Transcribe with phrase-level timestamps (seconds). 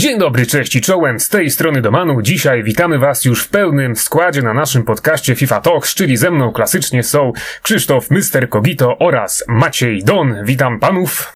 [0.00, 2.22] Dzień dobry, cześć i czołem, z tej strony Domanu.
[2.22, 6.52] Dzisiaj witamy Was już w pełnym składzie na naszym podcaście FIFA Talks, czyli ze mną
[6.52, 8.48] klasycznie są Krzysztof Mr.
[8.48, 10.44] Kogito oraz Maciej Don.
[10.44, 11.32] Witam panów.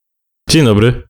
[0.50, 1.02] Dzień dobry.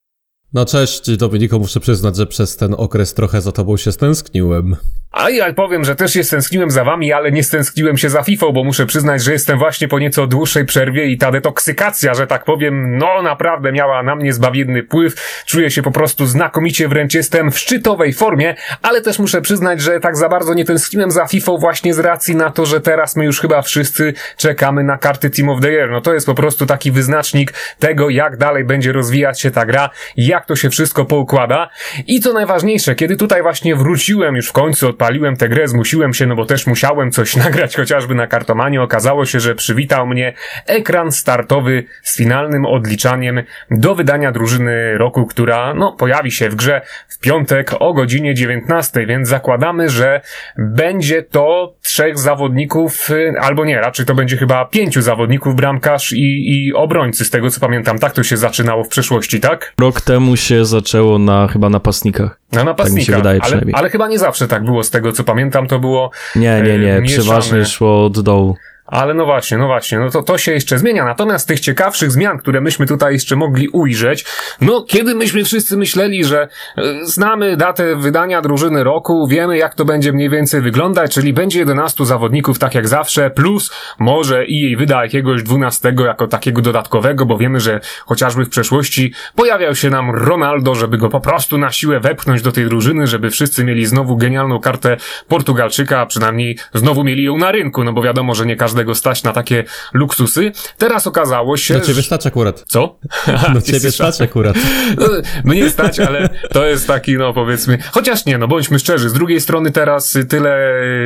[0.53, 4.75] No cześć Dominiko, muszę przyznać, że przez ten okres trochę za tobą się stęskniłem.
[5.15, 8.51] A ja powiem, że też się stęskniłem za wami, ale nie stęskniłem się za FIFA,
[8.51, 12.43] bo muszę przyznać, że jestem właśnie po nieco dłuższej przerwie i ta detoksykacja, że tak
[12.43, 15.43] powiem, no naprawdę miała na mnie zbawienny wpływ.
[15.45, 19.99] Czuję się po prostu znakomicie, wręcz jestem w szczytowej formie, ale też muszę przyznać, że
[19.99, 23.25] tak za bardzo nie tęskniłem za FIFA właśnie z racji na to, że teraz my
[23.25, 25.91] już chyba wszyscy czekamy na karty Team of the Year.
[25.91, 29.89] No to jest po prostu taki wyznacznik tego, jak dalej będzie rozwijać się ta gra,
[30.17, 31.69] jak to się wszystko poukłada.
[32.07, 36.13] I co najważniejsze, kiedy tutaj właśnie wróciłem już w końcu od odpaliłem tę grę, zmusiłem
[36.13, 38.81] się, no bo też musiałem coś nagrać chociażby na kartomanie.
[38.81, 40.33] Okazało się, że przywitał mnie
[40.67, 46.81] ekran startowy z finalnym odliczaniem do wydania drużyny roku, która no pojawi się w grze
[47.07, 50.21] w piątek o godzinie 19, więc zakładamy, że
[50.57, 56.65] będzie to trzech zawodników, y, albo nie, raczej to będzie chyba pięciu zawodników, bramkarz i,
[56.67, 57.99] i obrońcy, z tego co pamiętam.
[57.99, 59.73] Tak to się zaczynało w przeszłości, tak?
[59.79, 62.44] Rok temu się zaczęło na chyba napastnikach.
[62.51, 65.11] Na napastnikach, tak mi się wydaje ale, ale chyba nie zawsze tak było z tego
[65.11, 66.11] co pamiętam, to było.
[66.35, 68.57] Nie, nie, nie, e, przeważnie szło od dołu.
[68.85, 71.05] Ale no właśnie, no właśnie, no to, to się jeszcze zmienia.
[71.05, 74.25] Natomiast tych ciekawszych zmian, które myśmy tutaj jeszcze mogli ujrzeć,
[74.61, 76.47] no kiedy myśmy wszyscy myśleli, że
[76.77, 81.59] e, znamy datę wydania drużyny roku, wiemy jak to będzie mniej więcej wyglądać, czyli będzie
[81.59, 87.25] 11 zawodników tak jak zawsze, plus może i jej wyda jakiegoś 12 jako takiego dodatkowego,
[87.25, 91.71] bo wiemy, że chociażby w przeszłości pojawiał się nam Ronaldo, żeby go po prostu na
[91.71, 94.97] siłę wepchnąć do tej drużyny, żeby wszyscy mieli znowu genialną kartę
[95.27, 98.95] Portugalczyka, a przynajmniej znowu mieli ją na rynku, no bo wiadomo, że nie każdy każdego
[98.95, 100.51] stać na takie luksusy.
[100.77, 101.73] Teraz okazało się...
[101.73, 102.63] Na ciebie stać akurat.
[102.67, 102.99] Co?
[103.53, 104.55] Na ciebie stać akurat.
[104.97, 105.07] No,
[105.43, 107.77] mnie stać, ale to jest taki, no powiedzmy...
[107.91, 109.09] Chociaż nie, no bądźmy szczerzy.
[109.09, 110.57] Z drugiej strony teraz tyle,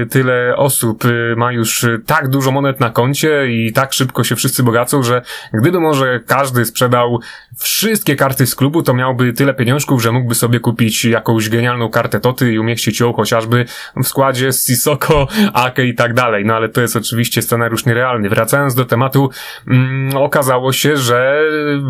[0.10, 4.64] tyle osób y, ma już tak dużo monet na koncie i tak szybko się wszyscy
[4.64, 5.22] bogacą, że
[5.54, 7.20] gdyby może każdy sprzedał
[7.60, 12.20] wszystkie karty z klubu, to miałby tyle pieniążków, że mógłby sobie kupić jakąś genialną kartę
[12.20, 13.66] Toty i umieścić ją chociażby
[13.96, 16.46] w składzie z Sisoko, Ake i tak dalej.
[16.46, 18.30] No ale to jest oczywiście scena scenariusz nierealny.
[18.30, 19.30] Wracając do tematu,
[19.68, 21.42] mm, okazało się, że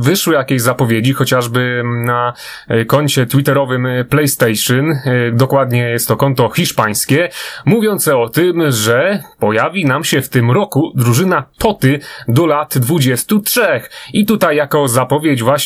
[0.01, 2.33] wyszły jakieś zapowiedzi, chociażby na
[2.87, 7.29] koncie twitterowym PlayStation, e, dokładnie jest to konto hiszpańskie,
[7.65, 13.81] mówiące o tym, że pojawi nam się w tym roku drużyna Toty do lat 23.
[14.13, 15.58] I tutaj jako zapowiedź właśnie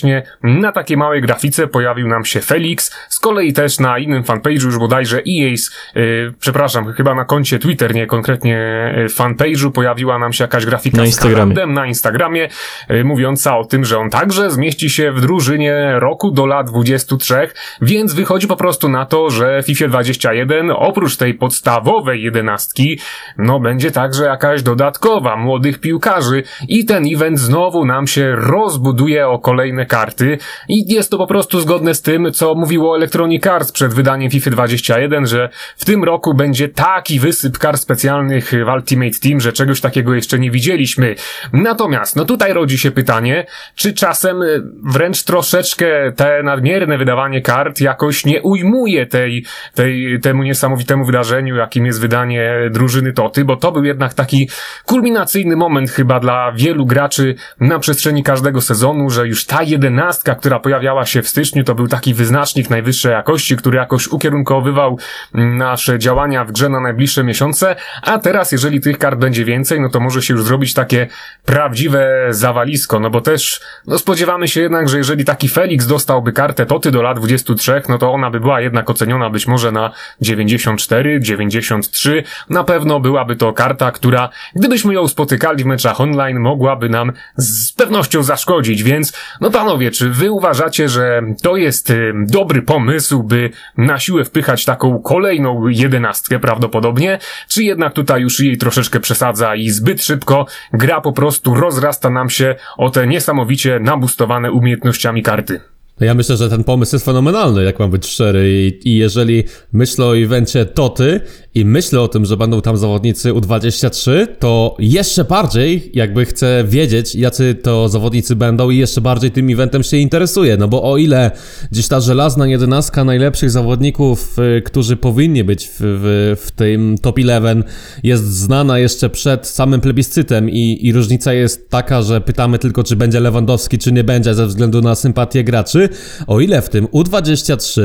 [0.44, 4.78] na takiej małej grafice pojawił nam się Felix, z kolei też na innym fanpage'u już
[4.78, 10.44] bodajże EA's, yy, przepraszam, chyba na koncie Twitter, nie konkretnie fanpage'u pojawił pojawiła nam się
[10.44, 11.56] jakaś grafika na Instagramie.
[11.56, 12.50] z na Instagramie,
[12.92, 17.48] y, mówiąca o tym, że on także zmieści się w drużynie roku do lat 23,
[17.82, 23.00] więc wychodzi po prostu na to, że FIFA 21 oprócz tej podstawowej jedenastki,
[23.38, 29.40] no będzie także jakaś dodatkowa młodych piłkarzy i ten event znowu nam się rozbuduje o
[29.40, 30.38] kolejne karty
[30.70, 34.50] i jest to po prostu zgodne z tym, co mówiło Electronic Arts przed wydaniem FIFA
[34.50, 39.82] 21, że w tym roku będzie taki wysyp kart specjalnych w Ultimate Team, że czegoś
[39.82, 41.16] takiego jeszcze nie widzieliśmy.
[41.54, 43.46] Natomiast, no tutaj rodzi się pytanie,
[43.76, 50.44] czy czasem y, wręcz troszeczkę te nadmierne wydawanie kart jakoś nie ujmuje tej, tej, temu
[50.44, 54.50] niesamowitemu wydarzeniu, jakim jest wydanie drużyny Toty, bo to był jednak taki
[54.86, 60.60] kulminacyjny moment chyba dla wielu graczy na przestrzeni każdego sezonu, że już ta jedenastka, która
[60.60, 65.00] pojawiała się w styczniu, to był taki wyznacznik najwyższej jakości, który jakoś ukierunkowywał
[65.34, 69.90] nasze działania w grze na najbliższe miesiące, a teraz, jeżeli tych kart będzie więcej, no
[69.90, 71.08] to może się już zrobić takie
[71.46, 76.66] prawdziwe zawalisko, no bo też, no spodziewamy się jednak, że jeżeli taki Felix dostałby kartę
[76.66, 79.92] Toty do lat 23, no to ona by była jednak oceniona być może na
[80.22, 86.90] 94, 93, na pewno byłaby to karta, która, gdybyśmy ją spotykali w meczach online, mogłaby
[86.90, 92.62] nam z pewnością zaszkodzić, więc, no panowie, czy wy uważacie, że to jest y, dobry
[92.62, 99.00] pomysł, by na siłę wpychać taką kolejną jedenastkę prawdopodobnie, czy jednak tutaj już jej troszeczkę
[99.00, 105.24] przesadza i zbyt szybko gra po prostu rozrasta nam się o te niesamowicie nabustowane umiejętnościami
[105.24, 105.60] karty.
[106.00, 108.52] No ja myślę, że ten pomysł jest fenomenalny, jak mam być szczery.
[108.52, 111.22] I, I, jeżeli myślę o evencie Toty
[111.56, 117.16] i myślę o tym, że będą tam zawodnicy U23, to jeszcze bardziej jakby chcę wiedzieć,
[117.16, 120.58] jacy to zawodnicy będą i jeszcze bardziej tym eventem się interesuję.
[120.58, 121.32] No bo o ile
[121.72, 127.20] gdzieś ta żelazna jedenastka najlepszych zawodników, y, którzy powinni być w, w, w tym top
[127.20, 127.64] 11
[128.04, 132.96] jest znana jeszcze przed samym plebiscytem i, i różnica jest taka, że pytamy tylko, czy
[132.96, 135.90] będzie Lewandowski, czy nie będzie ze względu na sympatię graczy, U23,
[136.28, 137.82] o ile w tym U23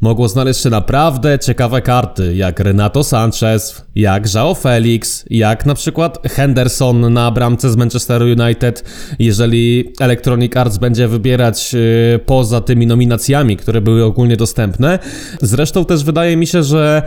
[0.00, 6.18] mogło znaleźć się naprawdę ciekawe karty, jak Renato Sanchez, jak João Felix, jak na przykład
[6.28, 8.84] Henderson na bramce z Manchester United,
[9.18, 11.80] jeżeli Electronic Arts będzie wybierać yy,
[12.26, 14.98] poza tymi nominacjami, które były ogólnie dostępne.
[15.42, 17.02] Zresztą też wydaje mi się, że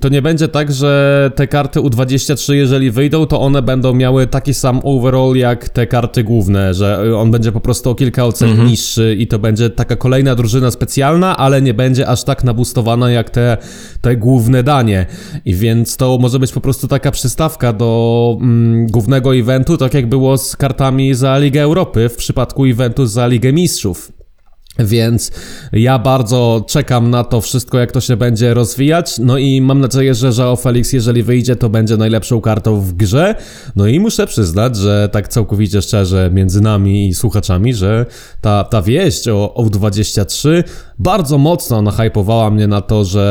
[0.00, 4.54] to nie będzie tak, że te karty U23, jeżeli wyjdą, to one będą miały taki
[4.54, 8.68] sam overall jak te karty główne, że on będzie po prostu o kilka ocen mhm.
[8.68, 13.30] niższy i to będzie taka kolejna drużyna specjalna, ale nie będzie aż tak nabustowana jak
[13.30, 13.56] te,
[14.00, 15.06] te główne danie.
[15.44, 20.08] I więc to może być po prostu taka przystawka do mm, głównego eventu, tak jak
[20.08, 24.16] było z kartami za Ligę Europy w przypadku eventu za Ligę Mistrzów.
[24.78, 25.30] Więc
[25.72, 29.18] ja bardzo czekam na to wszystko, jak to się będzie rozwijać.
[29.18, 33.34] No i mam nadzieję, że Żao Felix, jeżeli wyjdzie, to będzie najlepszą kartą w grze.
[33.76, 38.06] No i muszę przyznać, że tak całkowicie szczerze między nami i słuchaczami, że
[38.40, 40.64] ta, ta wieść o, o 23
[40.98, 43.26] bardzo mocno nahypowała mnie na to, że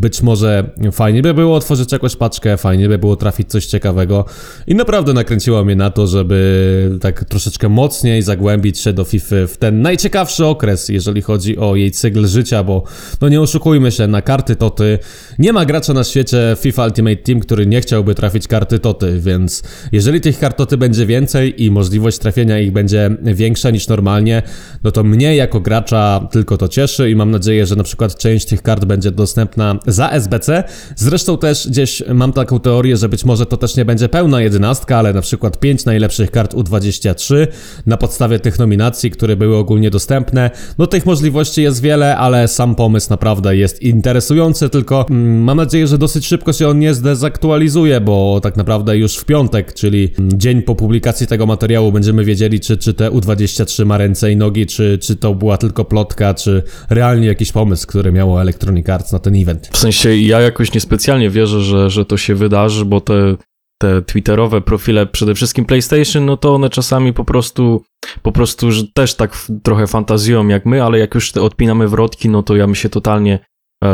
[0.00, 4.24] być może fajnie by było otworzyć jakąś paczkę, fajnie by było trafić coś ciekawego.
[4.66, 9.56] I naprawdę nakręciła mnie na to, żeby tak troszeczkę mocniej zagłębić się do FIFA w
[9.56, 12.84] ten najciekawszy okres, jeżeli chodzi o jej cykl życia, bo
[13.20, 14.98] no nie oszukujmy się, na karty toty
[15.38, 19.62] nie ma gracza na świecie FIFA Ultimate Team, który nie chciałby trafić karty toty, więc
[19.92, 24.42] jeżeli tych kart toty będzie więcej i możliwość trafienia ich będzie większa niż normalnie,
[24.84, 28.46] no to mnie jako gracza tylko to cieszy i mam nadzieję, że na przykład część
[28.46, 30.64] tych kart będzie dostępna za SBC.
[30.96, 34.96] Zresztą też gdzieś mam taką teorię, że być może to też nie będzie pełna jedenastka,
[34.96, 37.46] ale na przykład 5 najlepszych kart U23
[37.86, 40.50] na podstawie tych nominacji, które były ogólnie dostępne.
[40.78, 45.86] No tych możliwości jest wiele, ale sam pomysł naprawdę jest interesujący, tylko mm, mam nadzieję,
[45.86, 50.62] że dosyć szybko się on nie zdezaktualizuje, bo tak naprawdę już w piątek, czyli dzień
[50.62, 54.98] po publikacji tego materiału będziemy wiedzieli, czy, czy te U23 ma ręce i nogi, czy,
[54.98, 59.34] czy to była tylko plotka, czy realnie jakiś pomysł, który miało Electronic Arts na ten
[59.34, 59.68] event.
[59.80, 63.36] Sensie ja jakoś niespecjalnie wierzę, że, że to się wydarzy, bo te
[63.82, 67.82] te twitterowe profile, przede wszystkim PlayStation, no to one czasami po prostu,
[68.22, 72.56] po prostu też tak trochę fantazjują jak my, ale jak już odpinamy wrotki, no to
[72.56, 73.38] ja bym się totalnie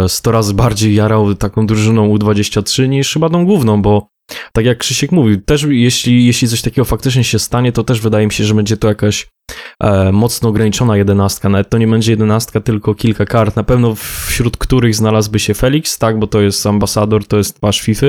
[0.09, 4.09] 100 e, razy bardziej jarał taką drużyną U23 niż chyba tą główną, bo
[4.52, 8.26] tak jak Krzysiek mówił, też jeśli, jeśli coś takiego faktycznie się stanie, to też wydaje
[8.26, 9.26] mi się, że będzie to jakaś
[9.82, 11.49] e, mocno ograniczona jedenastka.
[11.49, 15.99] Nawet to nie będzie jedenastka, tylko kilka kart, na pewno wśród których znalazłby się Felix,
[15.99, 18.06] tak, bo to jest ambasador, to jest twarz FIFA,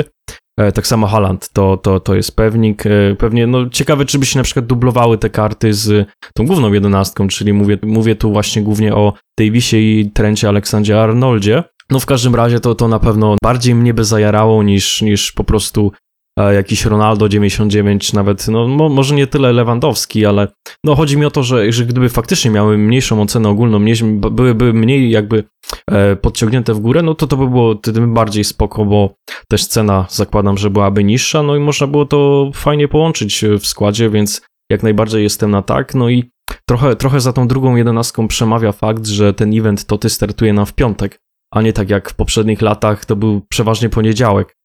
[0.58, 2.86] E, tak samo Haland to, to, to jest pewnik.
[2.86, 6.74] E, pewnie, no ciekawe, czy by się na przykład dublowały te karty z tą główną
[6.74, 11.64] jedenastką, czyli mówię, mówię tu właśnie głównie o Davisie i Trencie Aleksandzie Arnoldzie.
[11.90, 15.44] No w każdym razie to, to na pewno bardziej mnie by zajarało niż, niż po
[15.44, 15.92] prostu
[16.38, 20.48] jakiś Ronaldo 99, nawet, no mo, może nie tyle Lewandowski, ale
[20.84, 23.96] no chodzi mi o to, że, że gdyby faktycznie miały mniejszą ocenę ogólną, mniej,
[24.32, 25.44] byłyby mniej jakby
[25.92, 29.14] e, podciągnięte w górę, no to to by było tym bardziej spoko, bo
[29.50, 34.10] też cena zakładam, że byłaby niższa, no i można było to fajnie połączyć w składzie,
[34.10, 34.42] więc
[34.72, 36.32] jak najbardziej jestem na tak, no i
[36.70, 40.66] trochę, trochę za tą drugą jedenastką przemawia fakt, że ten event to ty startuje nam
[40.66, 41.20] w piątek,
[41.54, 44.58] a nie tak jak w poprzednich latach, to był przeważnie poniedziałek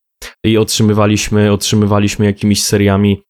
[0.46, 3.22] i otrzymywaliśmy, otrzymywaliśmy jakimiś seriami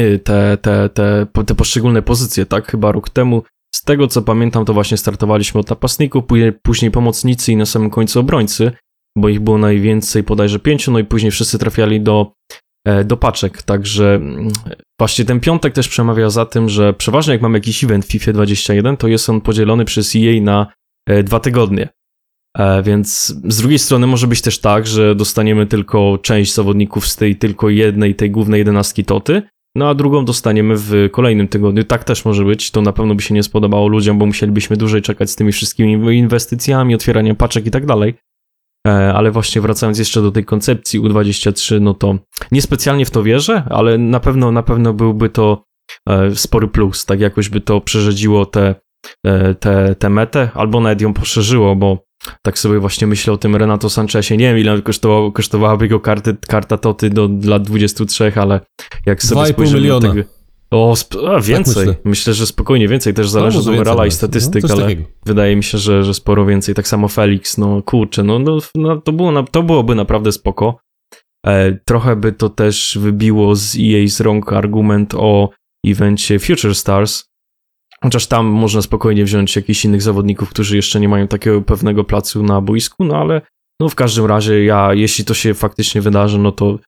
[0.00, 2.70] y, te, te, te, te poszczególne pozycje, tak?
[2.70, 3.42] Chyba rok temu.
[3.74, 6.24] Z tego co pamiętam, to właśnie startowaliśmy od napastników,
[6.62, 8.72] później, pomocnicy i na samym końcu obrońcy,
[9.18, 12.32] bo ich było najwięcej, bodajże pięciu, no i później wszyscy trafiali do,
[12.86, 13.62] e, do paczek.
[13.62, 14.48] Także mm,
[15.00, 18.32] właśnie ten piątek też przemawia za tym, że przeważnie jak mamy jakiś event w FIFA
[18.32, 20.66] 21, to jest on podzielony przez EA na
[21.08, 21.88] e, dwa tygodnie.
[22.56, 27.16] E, więc z drugiej strony może być też tak, że dostaniemy tylko część zawodników z
[27.16, 29.42] tej tylko jednej, tej głównej jedenastki Toty,
[29.74, 31.84] no a drugą dostaniemy w kolejnym tygodniu.
[31.84, 35.02] Tak też może być, to na pewno by się nie spodobało ludziom, bo musielibyśmy dłużej
[35.02, 38.14] czekać z tymi wszystkimi inwestycjami, otwieraniem paczek i tak dalej.
[38.86, 42.18] E, ale właśnie wracając jeszcze do tej koncepcji U23, no to
[42.52, 45.64] niespecjalnie w to wierzę, ale na pewno, na pewno byłby to
[46.08, 48.74] e, spory plus, tak jakoś by to przerzedziło tę
[49.24, 52.06] te, te, te metę, albo nawet ją poszerzyło, bo
[52.42, 54.36] tak sobie właśnie myślę o tym Renato Sanchezie.
[54.36, 58.60] Nie wiem, ile kosztowało, kosztowałaby go karty, karta Toty do lat 23, ale
[59.06, 60.08] jak sobie spojrzymy miliona.
[60.08, 60.22] Tego,
[60.70, 60.94] o,
[61.28, 61.74] a, więcej.
[61.74, 62.00] Tak myślę.
[62.04, 62.34] myślę.
[62.34, 63.14] że spokojnie więcej.
[63.14, 65.04] Też zależy no, od morala i statystyk, no, ale takiego.
[65.26, 66.74] wydaje mi się, że, że sporo więcej.
[66.74, 70.78] Tak samo Felix, no kurczę, no, no, no to, było, to byłoby naprawdę spoko.
[71.46, 75.50] E, trochę by to też wybiło z EA z rąk argument o
[75.86, 77.24] evencie Future Stars,
[78.02, 82.42] Chociaż tam można spokojnie wziąć jakichś innych zawodników, którzy jeszcze nie mają takiego pewnego placu
[82.42, 83.40] na boisku, no ale
[83.80, 86.78] no w każdym razie ja, jeśli to się faktycznie wydarzy, no to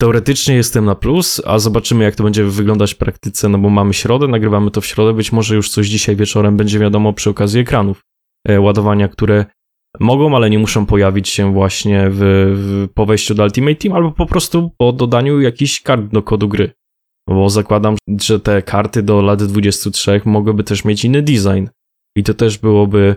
[0.00, 3.94] teoretycznie jestem na plus, a zobaczymy jak to będzie wyglądać w praktyce, no bo mamy
[3.94, 7.60] środę, nagrywamy to w środę, być może już coś dzisiaj wieczorem będzie wiadomo przy okazji
[7.60, 8.00] ekranów
[8.48, 9.46] e, ładowania, które
[10.00, 12.18] mogą, ale nie muszą pojawić się właśnie w,
[12.54, 16.48] w, po wejściu do Ultimate Team albo po prostu po dodaniu jakichś kart do kodu
[16.48, 16.77] gry.
[17.28, 21.66] Bo zakładam, że te karty do lat 23 mogłyby też mieć inny design.
[22.16, 23.16] I to też byłoby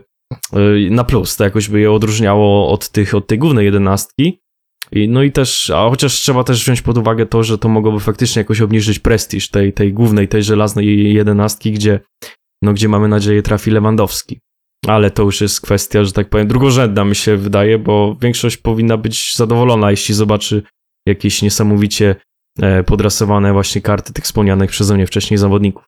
[0.55, 4.41] y, na plus, to jakoś by je odróżniało od tych, od tej głównej jedenastki.
[4.91, 7.99] I, no i też, a chociaż trzeba też wziąć pod uwagę to, że to mogłoby
[7.99, 11.99] faktycznie jakoś obniżyć prestiż tej, tej głównej, tej żelaznej jedenastki, gdzie,
[12.61, 14.39] no, gdzie mamy nadzieję trafi Lewandowski.
[14.87, 18.97] Ale to już jest kwestia, że tak powiem, drugorzędna mi się wydaje, bo większość powinna
[18.97, 20.63] być zadowolona, jeśli zobaczy
[21.07, 22.15] jakieś niesamowicie
[22.85, 25.83] podrasowane właśnie karty tych wspomnianych przeze mnie wcześniej zawodników.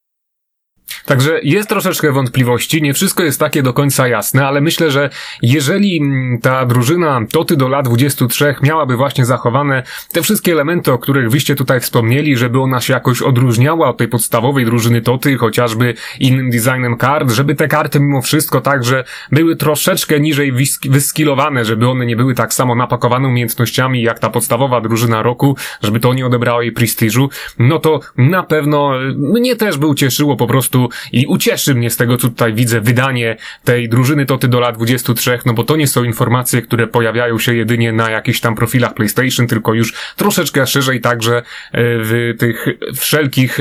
[1.05, 5.09] Także jest troszeczkę wątpliwości, nie wszystko jest takie do końca jasne, ale myślę, że
[5.41, 6.01] jeżeli
[6.41, 9.83] ta drużyna Toty do lat 23 miałaby właśnie zachowane
[10.13, 14.07] te wszystkie elementy, o których wyście tutaj wspomnieli, żeby ona się jakoś odróżniała od tej
[14.07, 20.19] podstawowej drużyny Toty, chociażby innym designem kart, żeby te karty mimo wszystko także były troszeczkę
[20.19, 20.53] niżej
[20.89, 25.99] wyskilowane, żeby one nie były tak samo napakowane umiejętnościami jak ta podstawowa drużyna roku, żeby
[25.99, 27.29] to nie odebrało jej prestiżu,
[27.59, 32.17] no to na pewno mnie też by ucieszyło po prostu i ucieszy mnie z tego,
[32.17, 36.03] co tutaj widzę, wydanie tej drużyny Toty do lat 23, no bo to nie są
[36.03, 41.37] informacje, które pojawiają się jedynie na jakichś tam profilach PlayStation, tylko już troszeczkę szerzej także
[41.37, 41.41] e,
[41.73, 43.57] w tych wszelkich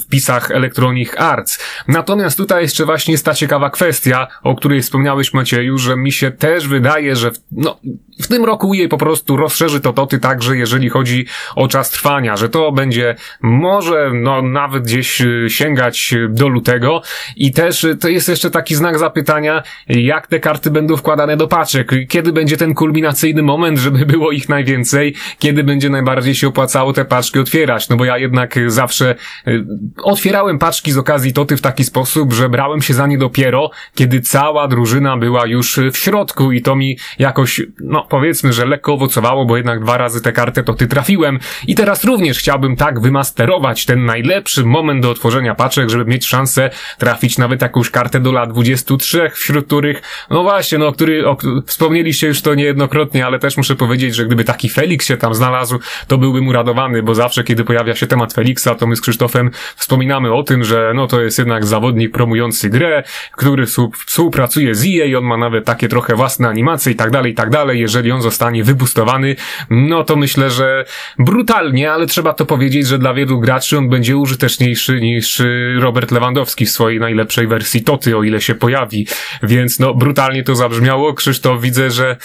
[0.00, 1.58] wpisach Electronic Arts.
[1.88, 6.30] Natomiast tutaj jeszcze właśnie jest ta ciekawa kwestia, o której wspomniałeś Macieju, że mi się
[6.30, 7.80] też wydaje, że w, no,
[8.22, 12.36] w tym roku jej po prostu rozszerzy to Toty także, jeżeli chodzi o czas trwania,
[12.36, 17.02] że to będzie może no nawet gdzieś e, sięgać do lutego.
[17.36, 21.48] I też y, to jest jeszcze taki znak zapytania, jak te karty będą wkładane do
[21.48, 26.92] paczek, kiedy będzie ten kulminacyjny moment, żeby było ich najwięcej, kiedy będzie najbardziej się opłacało
[26.92, 29.14] te paczki otwierać, no bo ja jednak zawsze
[29.48, 29.64] y,
[30.02, 34.20] otwierałem paczki z okazji Toty w taki sposób, że brałem się za nie dopiero, kiedy
[34.20, 36.52] cała drużyna była już w środku.
[36.52, 40.62] I to mi jakoś, no powiedzmy, że lekko owocowało, bo jednak dwa razy te karty
[40.62, 41.38] Toty trafiłem.
[41.66, 46.45] I teraz również chciałbym tak wymasterować ten najlepszy moment do otworzenia paczek, żeby mieć szansę
[46.98, 51.36] trafić nawet jakąś kartę do lat 23, wśród których, no właśnie, no, który, o,
[51.66, 55.78] wspomnieliście już to niejednokrotnie, ale też muszę powiedzieć, że gdyby taki Felix się tam znalazł,
[56.06, 60.34] to byłbym uradowany, bo zawsze, kiedy pojawia się temat Felixa, to my z Krzysztofem wspominamy
[60.34, 63.66] o tym, że no to jest jednak zawodnik promujący grę, który
[64.06, 67.50] współpracuje z EA, on ma nawet takie trochę własne animacje i tak dalej, i tak
[67.50, 67.80] dalej.
[67.80, 69.36] Jeżeli on zostanie wybustowany,
[69.70, 70.84] no to myślę, że
[71.18, 75.42] brutalnie, ale trzeba to powiedzieć, że dla wielu graczy on będzie użyteczniejszy niż
[75.78, 79.06] Robert Lewandowski w swojej najlepszej wersji Toty, o ile się pojawi.
[79.42, 81.14] Więc no, brutalnie to zabrzmiało.
[81.14, 82.16] Krzysztof, widzę, że...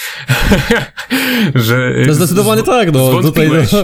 [1.55, 3.21] że no zdecydowanie tak, no.
[3.21, 3.83] Tutaj, no,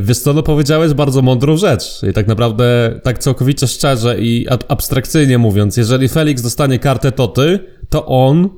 [0.00, 2.02] wiesz co, no powiedziałeś bardzo mądrą rzecz.
[2.10, 8.06] I tak naprawdę, tak całkowicie szczerze i abstrakcyjnie mówiąc, jeżeli Felix dostanie kartę Toty, to
[8.06, 8.48] on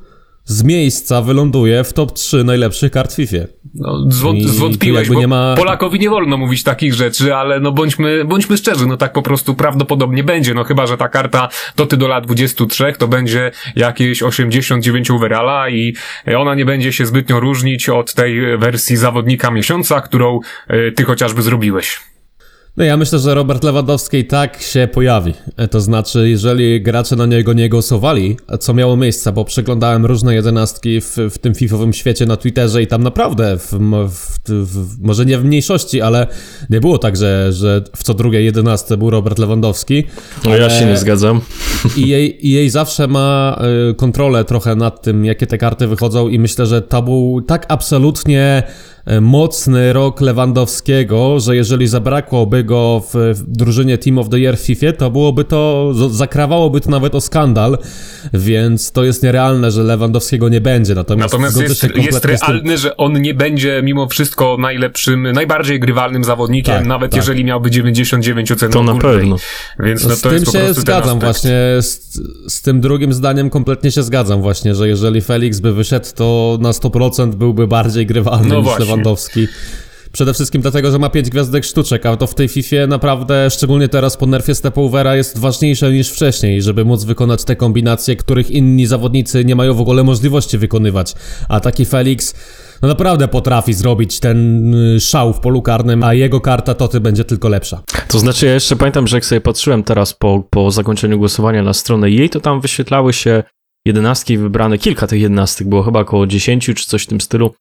[0.50, 3.36] z miejsca wyląduje w top 3 najlepszych kart FIFA.
[3.74, 5.54] No, zwą- zwątpiłeś, bo nie ma...
[5.56, 9.54] Polakowi nie wolno mówić takich rzeczy, ale no bądźmy, bądźmy szczerzy, no tak po prostu
[9.54, 14.22] prawdopodobnie będzie, no chyba, że ta karta to ty do lat 23 to będzie jakieś
[14.22, 15.94] 89 overalla i
[16.38, 20.40] ona nie będzie się zbytnio różnić od tej wersji zawodnika miesiąca, którą
[20.70, 22.00] y, ty chociażby zrobiłeś.
[22.76, 25.34] No ja myślę, że Robert Lewandowski tak się pojawi.
[25.56, 30.34] E, to znaczy, jeżeli gracze na niego nie głosowali, co miało miejsce, bo przeglądałem różne
[30.34, 33.72] jedenastki w, w tym fifowym świecie na Twitterze i tam naprawdę, w,
[34.08, 36.26] w, w, może nie w mniejszości, ale
[36.70, 40.04] nie było tak, że, że w co drugie jedenastce był Robert Lewandowski.
[40.44, 41.40] No ja się nie zgadzam.
[41.96, 43.60] I jej, I jej zawsze ma
[43.90, 47.66] y, kontrolę trochę nad tym, jakie te karty wychodzą i myślę, że to był tak
[47.68, 48.62] absolutnie E,
[49.20, 54.92] mocny rok Lewandowskiego, że jeżeli zabrakłoby go w, drużynie Team of the Year w FIFA,
[54.92, 57.78] to byłoby to, zakrawałoby to nawet o skandal,
[58.32, 60.94] więc to jest nierealne, że Lewandowskiego nie będzie.
[60.94, 66.74] Natomiast, Natomiast jest, jest realne, że on nie będzie mimo wszystko najlepszym, najbardziej grywalnym zawodnikiem,
[66.74, 67.16] tak, nawet tak.
[67.16, 69.36] jeżeli miałby 99 ocen To na pewno.
[69.78, 74.42] Więc no, z tym się zgadzam właśnie, z, z tym drugim zdaniem kompletnie się zgadzam
[74.42, 78.89] właśnie, że jeżeli Felix by wyszedł, to na 100% byłby bardziej grywalny no niż właśnie.
[78.90, 79.48] Lewandowski.
[80.12, 83.88] Przede wszystkim dlatego, że ma 5 gwiazdek sztuczek, a to w tej FIFA naprawdę, szczególnie
[83.88, 88.86] teraz po nerfie Stepovera, jest ważniejsze niż wcześniej, żeby móc wykonać te kombinacje, których inni
[88.86, 91.14] zawodnicy nie mają w ogóle możliwości wykonywać.
[91.48, 92.34] A taki Felix
[92.82, 97.00] no naprawdę potrafi zrobić ten y, szał w polu karnym, a jego karta to ty
[97.00, 97.82] będzie tylko lepsza.
[98.08, 101.74] To znaczy ja jeszcze pamiętam, że jak sobie patrzyłem teraz po, po zakończeniu głosowania na
[101.74, 103.42] stronę jej, to tam wyświetlały się
[103.86, 107.54] jedenastki wybrane, kilka tych jedenastek było, chyba około 10 czy coś w tym stylu,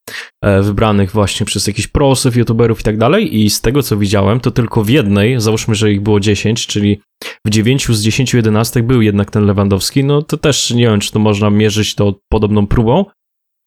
[0.43, 3.41] e, wybranych właśnie przez jakichś prosów, youtuberów i tak dalej.
[3.41, 7.01] I z tego co widziałem, to tylko w jednej, załóżmy, że ich było 10, czyli
[7.45, 11.11] w 9 z 10 jedenastek był jednak ten Lewandowski, no to też nie wiem, czy
[11.11, 13.05] to można mierzyć to podobną próbą,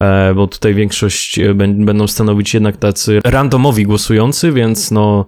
[0.03, 5.27] e, bo tutaj większość e, będą stanowić jednak tacy randomowi głosujący, więc no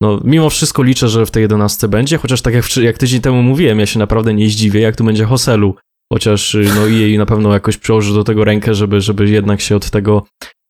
[0.00, 3.42] no, mimo wszystko liczę, że w tej 11 będzie, chociaż tak jak, jak tydzień temu
[3.42, 5.74] mówiłem, ja się naprawdę nie zdziwię, jak tu będzie Hoselu,
[6.12, 9.76] chociaż y, no jej na pewno jakoś przyłoży do tego rękę, żeby, żeby jednak się
[9.76, 10.22] od tego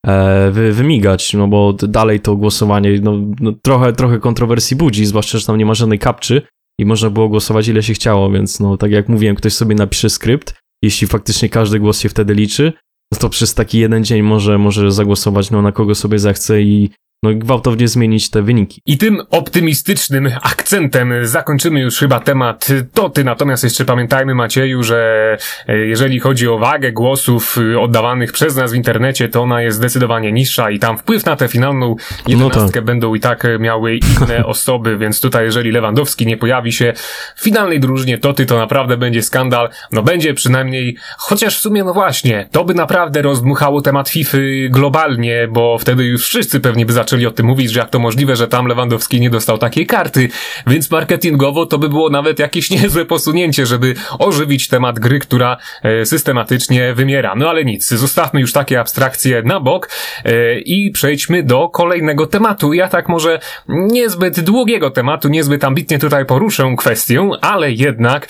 [0.06, 5.38] e, wy, wymigać, no bo dalej to głosowanie no, no, trochę, trochę kontrowersji budzi, zwłaszcza,
[5.38, 6.42] że tam nie ma żadnej kapczy
[6.80, 10.10] i można było głosować ile się chciało, więc no tak jak mówiłem, ktoś sobie napisze
[10.10, 12.72] skrypt, jeśli faktycznie każdy głos się wtedy liczy,
[13.12, 16.90] no to przez taki jeden dzień może, może zagłosować no, na kogo sobie zechce i
[17.22, 18.82] no, gwałtownie zmienić te wyniki.
[18.86, 25.36] I tym optymistycznym akcentem zakończymy już chyba temat Toty, natomiast jeszcze pamiętajmy Macieju, że
[25.68, 29.76] e, jeżeli chodzi o wagę głosów e, oddawanych przez nas w internecie, to ona jest
[29.76, 31.96] zdecydowanie niższa i tam wpływ na tę finalną
[32.26, 32.84] jedenastkę no tak.
[32.84, 36.92] będą i tak miały inne osoby, więc tutaj jeżeli Lewandowski nie pojawi się
[37.36, 41.94] w finalnej drużynie Toty, to naprawdę będzie skandal, no będzie przynajmniej, chociaż w sumie no
[41.94, 44.38] właśnie, to by naprawdę rozdmuchało temat FIFA
[44.70, 47.98] globalnie, bo wtedy już wszyscy pewnie by zaczęli zaczęli o tym mówić, że jak to
[47.98, 50.28] możliwe, że tam Lewandowski nie dostał takiej karty,
[50.66, 56.06] więc marketingowo to by było nawet jakieś niezłe posunięcie, żeby ożywić temat gry, która e,
[56.06, 57.34] systematycznie wymiera.
[57.36, 59.88] No ale nic, zostawmy już takie abstrakcje na bok
[60.24, 62.72] e, i przejdźmy do kolejnego tematu.
[62.72, 68.28] Ja tak może niezbyt długiego tematu, niezbyt ambitnie tutaj poruszę kwestię, ale jednak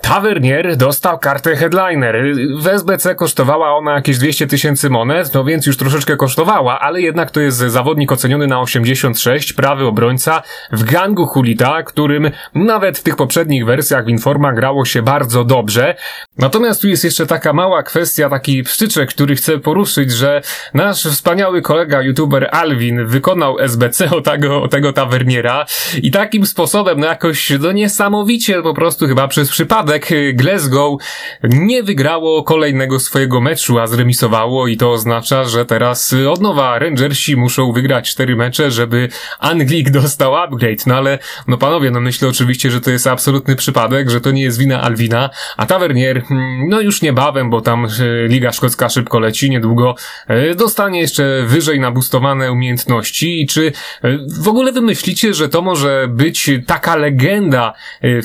[0.00, 2.16] Tavernier dostał kartę headliner.
[2.58, 7.30] W SBC kosztowała ona jakieś 200 tysięcy monet, no więc już troszeczkę kosztowała, ale jednak
[7.30, 10.42] to jest zawodnik oceniony na 86, prawy obrońca
[10.72, 15.94] w gangu Hulita, którym nawet w tych poprzednich wersjach w Informa grało się bardzo dobrze.
[16.38, 20.42] Natomiast tu jest jeszcze taka mała kwestia, taki pszczyczek, który chcę poruszyć, że
[20.74, 25.66] nasz wspaniały kolega youtuber Alvin wykonał SBC o tego, o tego tawerniera
[26.02, 31.00] i takim sposobem, no jakoś, no niesamowicie po prostu chyba przez przypadek Glasgow
[31.42, 37.36] nie wygrało kolejnego swojego meczu, a zremisowało i to oznacza, że teraz od nowa Rangersi
[37.36, 40.86] muszą wygrać cztery mecze, żeby Anglik dostał upgrade.
[40.86, 44.42] No ale, no panowie, no myślę oczywiście, że to jest absolutny przypadek, że to nie
[44.42, 47.88] jest wina Alwina, a Tavernier, hmm, no już niebawem, bo tam e,
[48.28, 49.94] Liga Szkocka szybko leci, niedługo
[50.28, 56.08] e, dostanie jeszcze wyżej nabustowane umiejętności i czy e, w ogóle wymyślicie, że to może
[56.10, 57.72] być taka legenda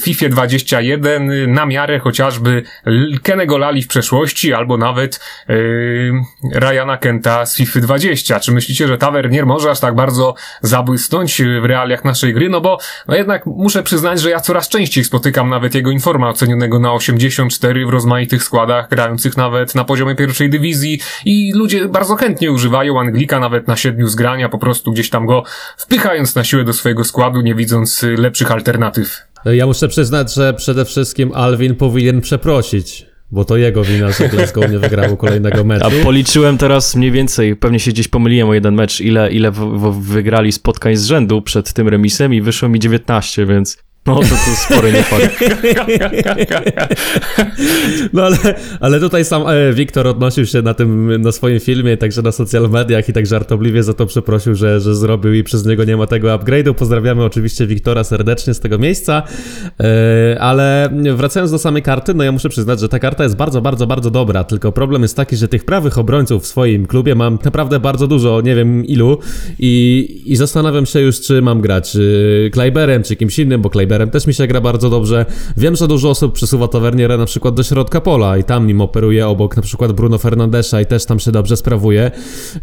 [0.01, 2.63] FIFA 21 na miarę chociażby
[3.23, 6.13] Kenego Lali w przeszłości, albo nawet yy,
[6.53, 8.39] Ryana Kenta z FIFA 20.
[8.39, 12.77] Czy myślicie, że Tavernier może aż tak bardzo zabłysnąć w realiach naszej gry, no bo
[13.07, 17.85] no jednak muszę przyznać, że ja coraz częściej spotykam nawet jego informa ocenionego na 84
[17.85, 23.39] w rozmaitych składach, grających nawet na poziomie pierwszej dywizji i ludzie bardzo chętnie używają Anglika
[23.39, 25.43] nawet na siedmiu zgrania, po prostu gdzieś tam go
[25.77, 29.17] wpychając na siłę do swojego składu, nie widząc lepszych alternatyw.
[29.45, 34.71] Ja muszę przyznać, że przede wszystkim Alvin powinien przeprosić bo to jego wina, że Glasgow
[34.71, 35.85] nie wygrało kolejnego meczu.
[35.85, 39.59] A policzyłem teraz mniej więcej, pewnie się gdzieś pomyliłem o jeden mecz, ile, ile w,
[39.59, 44.21] w, wygrali spotkań z rzędu przed tym remisem i wyszło mi 19, więc no to,
[44.21, 45.43] to spory niefakt.
[48.13, 48.37] No ale,
[48.79, 52.69] ale tutaj sam e, Wiktor odnosił się na tym, na swoim filmie, także na social
[52.69, 56.07] mediach i tak żartobliwie za to przeprosił, że, że zrobił i przez niego nie ma
[56.07, 56.73] tego upgrade'u.
[56.73, 59.23] Pozdrawiamy oczywiście Wiktora serdecznie z tego miejsca,
[59.79, 63.61] e, ale wracając do samej karty, no ja muszę przyznać, że ta karta jest bardzo,
[63.61, 67.39] bardzo, bardzo dobra, tylko problem jest taki, że tych prawych obrońców w swoim klubie mam
[67.45, 69.17] naprawdę bardzo dużo, nie wiem ilu
[69.59, 73.90] i, i zastanawiam się już, czy mam grać czy Kleiberem, czy kimś innym, bo Kleiber
[74.11, 75.25] Też mi się gra bardzo dobrze.
[75.57, 79.27] Wiem, że dużo osób przesuwa Taverniera na przykład do środka pola i tam nim operuje
[79.27, 82.11] obok na przykład Bruno Fernandesza i też tam się dobrze sprawuje,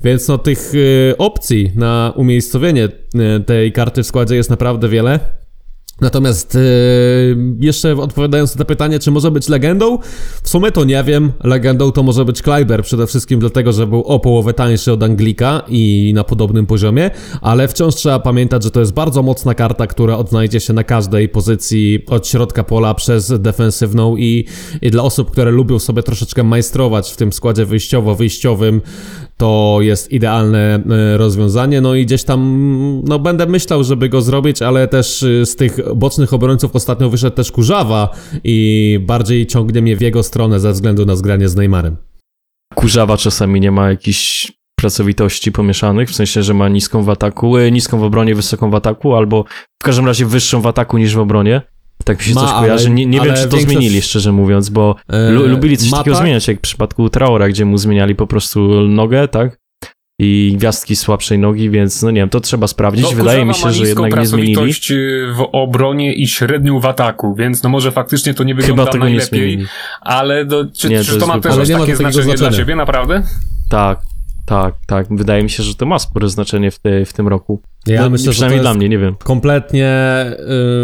[0.04, 5.20] więc no tych y, opcji na umiejscowienie y, tej karty w składzie jest naprawdę wiele.
[6.00, 9.98] Natomiast yy, jeszcze odpowiadając na to pytanie, czy może być legendą?
[10.42, 11.32] W sumie to nie wiem.
[11.44, 15.62] Legendą to może być Kleiber, przede wszystkim dlatego, że był o połowę tańszy od Anglika
[15.68, 20.16] i na podobnym poziomie, ale wciąż trzeba pamiętać, że to jest bardzo mocna karta, która
[20.16, 24.44] odnajdzie się na każdej pozycji od środka pola przez defensywną i,
[24.82, 28.80] i dla osób, które lubią sobie troszeczkę majstrować w tym składzie wyjściowo-wyjściowym,
[29.38, 31.80] to jest idealne e, rozwiązanie.
[31.80, 32.40] No i gdzieś tam,
[33.04, 37.36] no będę myślał, żeby go zrobić, ale też e, z tych bocznych obrońców ostatnio wyszedł
[37.36, 38.08] też Kurzawa
[38.44, 41.96] i bardziej ciągnie mnie w jego stronę ze względu na zgranie z Neymarem.
[42.74, 47.70] Kurzawa czasami nie ma jakichś pracowitości pomieszanych, w sensie, że ma niską w ataku, e,
[47.70, 49.44] niską w obronie, wysoką w ataku, albo
[49.82, 51.62] w każdym razie wyższą w ataku niż w obronie.
[52.04, 52.90] Tak mi się Ma, coś ale- kojarzy.
[52.90, 56.16] Nie, nie wiem, czy to większość- zmienili, szczerze mówiąc, bo E, lu lubili coś takiego
[56.16, 56.24] tak?
[56.24, 59.58] zmieniać, jak w przypadku Traora, gdzie mu zmieniali po prostu nogę, tak?
[60.20, 63.04] I gwiazdki słabszej nogi, więc no nie wiem, to trzeba sprawdzić.
[63.04, 64.72] No, Wydaje mi się, że jednak nie zmienili.
[65.36, 69.04] w obronie i średnią w ataku, więc no może faktycznie to nie wygląda Chyba tego
[69.04, 69.66] nie najlepiej, zmienili.
[70.00, 71.98] ale do, czy, Nie, to czy to, jest ma też aż nie ma takie to
[71.98, 73.22] znaczenie dla ciebie, naprawdę?
[73.68, 73.98] Tak,
[74.46, 75.06] tak, tak.
[75.10, 77.62] Wydaje mi się, że to ma spore znaczenie w, te, w tym roku.
[77.94, 79.14] Ja no, myślę, że to przynajmniej dla mnie, nie wiem.
[79.24, 79.90] kompletnie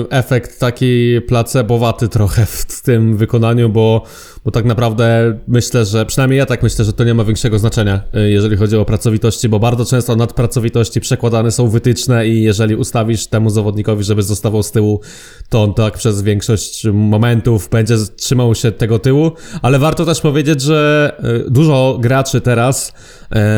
[0.04, 4.02] y, efekt taki placebowaty trochę w tym wykonaniu, bo,
[4.44, 8.00] bo tak naprawdę myślę, że przynajmniej ja tak myślę, że to nie ma większego znaczenia,
[8.16, 12.74] y, jeżeli chodzi o pracowitości, bo bardzo często nad pracowitości przekładane są wytyczne i jeżeli
[12.76, 15.00] ustawisz temu zawodnikowi, żeby zostawał z tyłu,
[15.48, 20.62] to on tak przez większość momentów będzie trzymał się tego tyłu, ale warto też powiedzieć,
[20.62, 21.12] że
[21.46, 22.92] y, dużo graczy teraz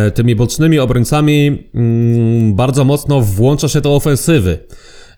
[0.09, 4.59] y, tymi bocznymi obrońcami mm, bardzo mocno włącza się do ofensywy.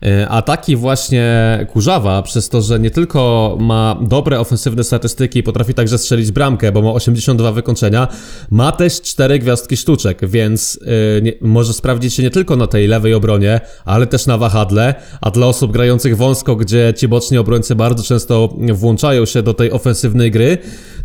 [0.03, 1.27] E, A taki właśnie
[1.73, 6.83] Kurzawa, przez to, że nie tylko ma dobre ofensywne statystyki, potrafi także strzelić bramkę, bo
[6.83, 8.09] ma 82 wykończenia,
[8.51, 10.79] ma też 4 gwiazdki sztuczek, więc
[11.19, 14.95] e, nie, może sprawdzić się nie tylko na tej lewej obronie, ale też na wahadle,
[15.21, 19.73] a dla osób grających wąsko, gdzie ci boczni obrońcy bardzo często włączają się do tej
[19.73, 20.59] ofensywnej gry,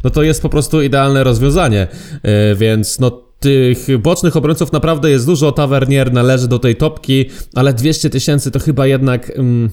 [0.04, 1.88] no to jest po prostu idealne rozwiązanie,
[2.24, 5.52] E, więc no tych bocznych obrońców naprawdę jest dużo.
[5.52, 7.26] Tavernier należy do tej topki,
[7.56, 9.30] ale 200 tysięcy to chyba jednak.
[9.30, 9.70] Mm,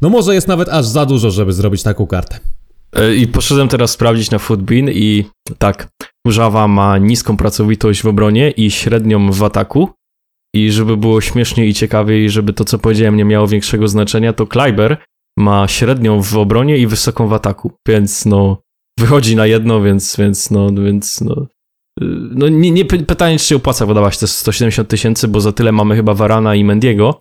[0.00, 2.38] no może jest nawet aż za dużo, żeby zrobić taką kartę.
[2.92, 5.24] E, I poszedłem teraz sprawdzić na Footbin i
[5.58, 5.88] tak,
[6.26, 9.88] Kurzawa ma niską pracowitość w obronie i średnią w ataku.
[10.54, 14.32] I żeby było śmieszniej i ciekawiej, i żeby to, co powiedziałem, nie miało większego znaczenia,
[14.32, 14.96] to Kleiber
[15.38, 17.72] ma średnią w obronie i wysoką w ataku.
[17.88, 18.62] Więc no,
[18.98, 21.46] wychodzi na jedno, więc, więc no, więc no.
[22.30, 25.72] No nie, nie py- pytanie, czy się opłaca wydawać te 170 tysięcy, bo za tyle
[25.72, 27.20] mamy chyba Varana i Mendiego.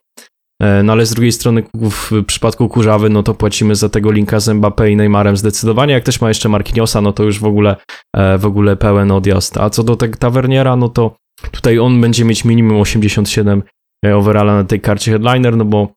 [0.62, 4.40] E, No ale z drugiej strony w przypadku Kurzawy, no to płacimy za tego linka
[4.40, 5.94] z Mbappé i Neymarem zdecydowanie.
[5.94, 7.76] Jak też ma jeszcze Marquinhosa, no to już w ogóle,
[8.16, 9.58] e, w ogóle pełen odjazd.
[9.58, 11.16] A co do tego Taverniera, no to
[11.52, 13.64] tutaj on będzie mieć minimum 87
[14.06, 15.88] e, overalla na tej karcie headliner, no bo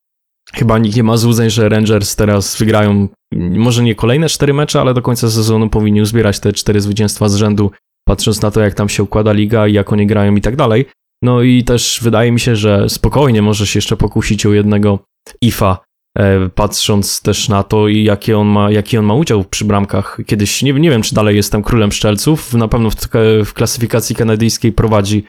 [0.55, 4.95] chyba nikt nie ma złudzeń, że Rangers teraz wygrają może nie kolejne cztery mecze, ale
[4.95, 7.71] do końca sezonu powinni uzbierać te cztery zwycięstwa z rzędu,
[8.09, 10.87] patrząc na to, jak tam się układa liga i jak oni grają i tak dalej.
[11.23, 14.99] No i też wydaje mi się, że spokojnie może się jeszcze pokusić o jednego
[15.41, 15.79] IFA,
[16.19, 20.19] e, patrząc też na to, jakie on ma, jaki on ma udział przy bramkach.
[20.27, 22.97] Kiedyś, nie, nie wiem, czy dalej jest tam królem szczelców, na pewno w,
[23.45, 25.25] w klasyfikacji kanadyjskiej prowadzi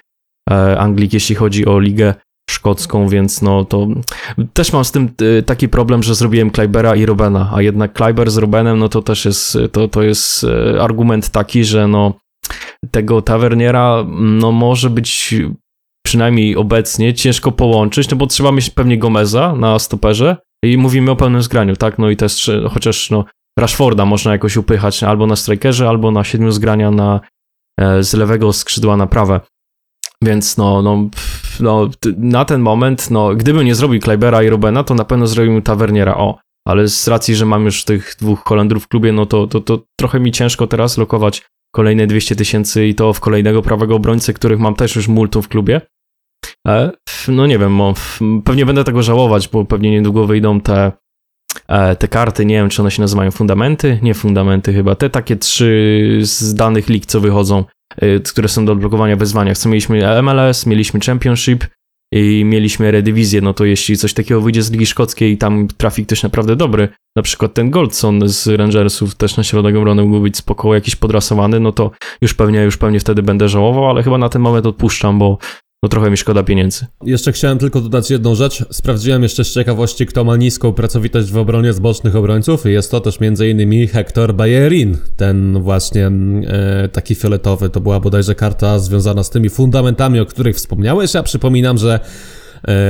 [0.49, 2.13] e, Anglik, jeśli chodzi o ligę
[2.49, 3.87] szkocką, więc no to
[4.53, 8.31] też mam z tym e, taki problem, że zrobiłem Kleibera i Robena, a jednak Kleiber
[8.31, 10.45] z Robenem, no to też jest, to, to jest
[10.79, 12.20] argument taki, że no
[12.91, 15.35] tego Taverniera, no może być
[16.05, 21.15] przynajmniej obecnie ciężko połączyć, no bo trzeba mieć pewnie Gomeza na stoperze i mówimy o
[21.15, 21.99] pełnym zgraniu, tak?
[21.99, 23.25] No i też chociaż no
[23.59, 27.19] Rashforda można jakoś upychać albo na strikerze, albo na siedmiu zgrania na,
[27.79, 29.41] e, z lewego skrzydła na prawe.
[30.23, 31.09] Więc no, no,
[31.59, 35.61] no, na ten moment, no, gdybym nie zrobił Kleibera i Robena, to na pewno zrobił
[35.61, 36.39] Taverniera, o.
[36.67, 39.79] Ale z racji, że mam już tych dwóch Holendrów w klubie, no to, to, to
[39.99, 44.59] trochę mi ciężko teraz lokować kolejne 200 tysięcy i to w kolejnego prawego obrońcę, których
[44.59, 45.81] mam też już multum w klubie.
[46.67, 46.91] E,
[47.27, 47.79] no nie wiem,
[48.45, 50.91] pewnie będę tego żałować, bo pewnie niedługo wyjdą te,
[51.67, 55.35] e, te karty, nie wiem czy one się nazywają fundamenty, nie fundamenty chyba, te takie
[55.35, 57.63] trzy z danych lig, co wychodzą,
[57.97, 59.57] e, które są do odblokowania w wyzwaniach.
[59.57, 61.65] Co mieliśmy MLS, mieliśmy Championship
[62.11, 66.05] i mieliśmy Eredivisie, no to jeśli coś takiego wyjdzie z Ligi Szkockiej i tam trafi
[66.05, 70.37] ktoś naprawdę dobry, na przykład ten Goldson z Rangersów też na środek obrony mógł być
[70.37, 74.29] spoko jakiś podrasowany, no to już pewnie, już pewnie wtedy będę żałował, ale chyba na
[74.29, 75.37] ten moment odpuszczam, bo
[75.83, 76.85] no trochę mi szkoda pieniędzy.
[77.03, 78.65] Jeszcze chciałem tylko dodać jedną rzecz.
[78.71, 82.65] Sprawdziłem jeszcze z ciekawości, kto ma niską pracowitość w obronie z bocznych obrońców.
[82.65, 83.87] Jest to też m.in.
[83.87, 84.97] Hector Bayerin.
[85.17, 87.69] Ten właśnie mm, e, taki fioletowy.
[87.69, 91.13] To była bodajże karta związana z tymi fundamentami, o których wspomniałeś.
[91.13, 91.99] Ja przypominam, że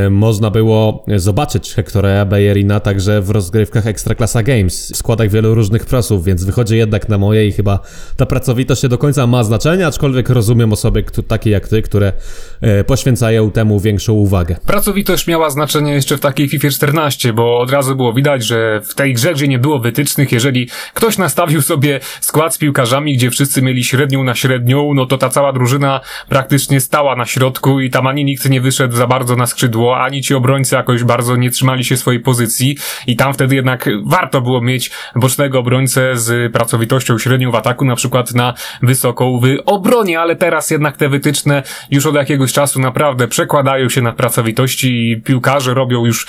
[0.10, 6.26] można było zobaczyć Hectora Bayerina także w rozgrywkach Ekstraklasa Games, w składach wielu różnych prosów,
[6.26, 7.80] więc wychodzi jednak na moje i chyba
[8.18, 12.14] ta pracowitość nie do końca ma znaczenie, aczkolwiek rozumiem osoby takie jak ty, które
[12.62, 14.56] e, poświęcają temu większą uwagę.
[14.66, 18.96] Pracowitość miała znaczenie jeszcze w takiej FIFA 14, bo od razu było widać, że w
[18.96, 23.62] tej grze, gdzie nie było wytycznych, jeżeli ktoś nastawił sobie skład z piłkarzami, gdzie wszyscy
[23.62, 28.08] mieli średnią na średnią, no to ta cała drużyna praktycznie stała na środku i tam
[28.08, 31.50] ani nikt nie wyszedł za bardzo na skrzydła skrzydło, ani ci obrońcy jakoś bardzo nie
[31.50, 37.17] trzymali się swojej pozycji i tam wtedy jednak warto było mieć bocznego obrońcę z pracowitością
[37.17, 42.06] średnią w ataku, na przykład na wysoką w obronie, ale teraz jednak te wytyczne już
[42.06, 46.28] od jakiegoś czasu naprawdę przekładają się na pracowitości i piłkarze robią już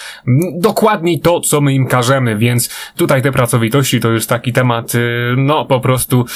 [0.54, 5.34] dokładniej to, co my im każemy, więc tutaj te pracowitości to już taki temat, y,
[5.36, 6.26] no po prostu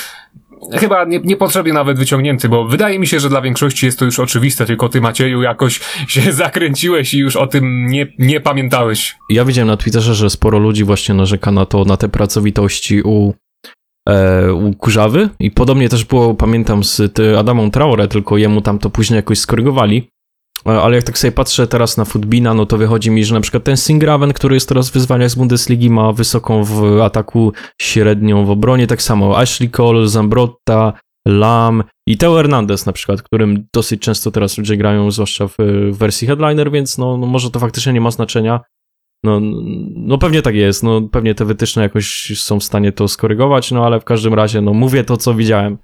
[0.73, 4.19] chyba nie, niepotrzebnie nawet wyciągnięty, bo wydaje mi się, że dla większości jest to już
[4.19, 9.17] oczywiste, tylko ty Macieju jakoś się zakręciłeś i już o tym nie, nie pamiętałeś.
[9.31, 13.35] Ja widziałem na Twitterze, że sporo ludzi właśnie narzeka na to, na te pracowitości u,
[14.09, 18.79] e, u Kurzawy i podobnie też było, pamiętam, z ty, Adamą Traore, tylko jemu tam
[18.79, 20.09] to później jakoś skorygowali.
[20.67, 23.41] E, Ale jak tak sobie patrzę teraz na Footbina, no to wychodzi mi, że na
[23.41, 28.45] przykład ten Singraven, który jest teraz w wyzwaniach z Bundesligi, ma wysoką w ataku, średnią
[28.45, 30.93] w obronie, tak samo Ashley Cole, Zambrotta,
[31.27, 35.55] Lam i Teo Hernandez na przykład, którym dosyć często teraz ludzie grają, zwłaszcza w,
[35.93, 38.61] w wersji headliner, więc no, no może to faktycznie nie ma znaczenia.
[39.25, 39.41] No,
[39.97, 43.87] no pewnie tak jest, no pewnie te wytyczne jakoś są w stanie to skorygować, no
[43.87, 45.79] ale w każdym razie, no mówię to, co widziałem.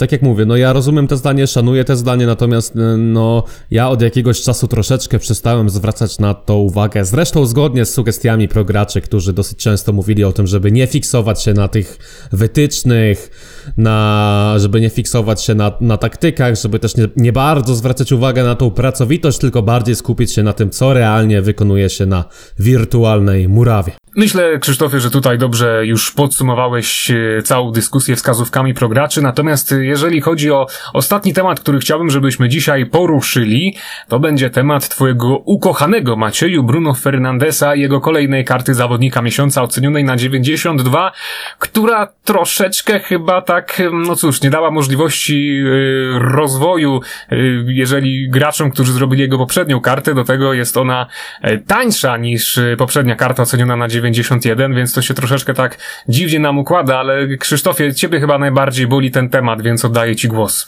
[0.00, 3.88] Tak jak mówię, no ja rozumiem te zdanie, szanuję te zdanie, natomiast y, no ja
[3.88, 7.04] od jakiegoś czasu troszeczkę przestałem zwracać na to uwagę.
[7.04, 11.52] Zresztą zgodnie z sugestiami prograczy, którzy dosyć często mówili o tym, żeby nie fiksować się
[11.52, 11.98] na tych
[12.32, 13.30] wytycznych,
[13.76, 18.44] na, żeby nie fiksować się na, na taktykach, żeby też nie, nie bardzo zwracać uwagę
[18.44, 22.24] na tą pracowitość, tylko bardziej skupić się na tym, co realnie wykonuje się na
[22.58, 23.92] wirtualnej murawie.
[24.16, 30.20] Myślę, Krzysztofie, że tutaj dobrze już podsumowałeś e, całą dyskusję wskazówkami prograczy, natomiast e, jeżeli
[30.20, 33.76] chodzi o ostatni temat, który chciałbym, żebyśmy dzisiaj poruszyli,
[34.08, 40.04] to będzie temat twojego ukochanego Macieju Bruno Fernandesa i jego kolejnej karty zawodnika miesiąca ocenionej
[40.04, 41.12] na 92,
[41.58, 47.00] która troszeczkę chyba tak, no cóż, nie dała możliwości e, rozwoju,
[47.30, 51.06] e, jeżeli graczom, którzy zrobili jego poprzednią kartę, do tego jest ona
[51.42, 56.38] e, tańsza niż e, poprzednia karta oceniona na 91, więc to się troszeczkę tak dziwnie
[56.38, 60.66] nam układa, ale Krzysztofie, ciebie chyba najbardziej boli ten temat, więc oddaję ci głos.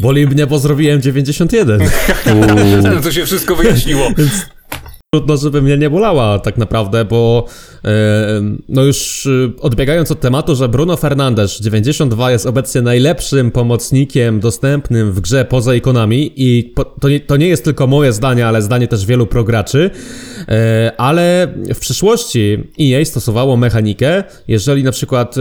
[0.00, 1.80] Boli mnie, bo zrobiłem 91.
[3.02, 4.10] To się wszystko wyjaśniło.
[5.14, 7.46] Trudno, żeby mnie nie bolała tak naprawdę, bo
[7.84, 7.90] e,
[8.68, 15.12] no już e, odbiegając od tematu, że Bruno Fernandes 92 jest obecnie najlepszym pomocnikiem dostępnym
[15.12, 18.88] w grze poza ikonami i to, nie, to nie jest tylko moje zdanie, ale zdanie
[18.88, 19.90] też wielu prograczy,
[20.48, 25.34] e, ale w przyszłości EA stosowało mechanikę, jeżeli na przykład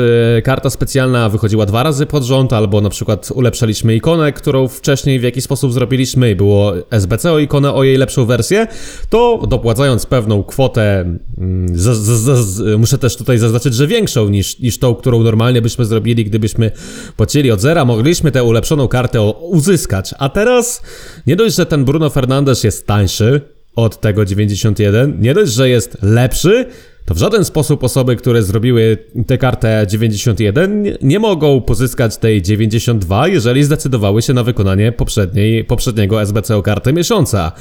[0.43, 5.23] karta specjalna wychodziła dwa razy pod rząd, albo na przykład ulepszaliśmy ikonę, którą wcześniej w
[5.23, 8.67] jakiś sposób zrobiliśmy i było SBC o ikonę o jej lepszą wersję,
[9.09, 10.99] to dopłacając pewną kwotę,
[11.37, 15.23] mm, z, z, z, z, muszę też tutaj zaznaczyć, że większą niż, niż tą, którą
[15.23, 16.71] normalnie byśmy zrobili, gdybyśmy
[17.17, 20.13] płacili od zera, mogliśmy tę ulepszoną kartę uzyskać.
[20.19, 20.81] A teraz
[21.27, 23.41] nie dość, że ten Bruno Fernandes jest tańszy
[23.75, 26.65] od tego 91, nie dość, że jest lepszy,
[27.05, 33.27] to w żaden sposób osoby, które zrobiły tę kartę 91 nie- mogą pozyskać tej 92,
[33.27, 37.51] jeżeli zdecydowały się na wykonanie poprzedniej, poprzedniego SBCO karty miesiąca.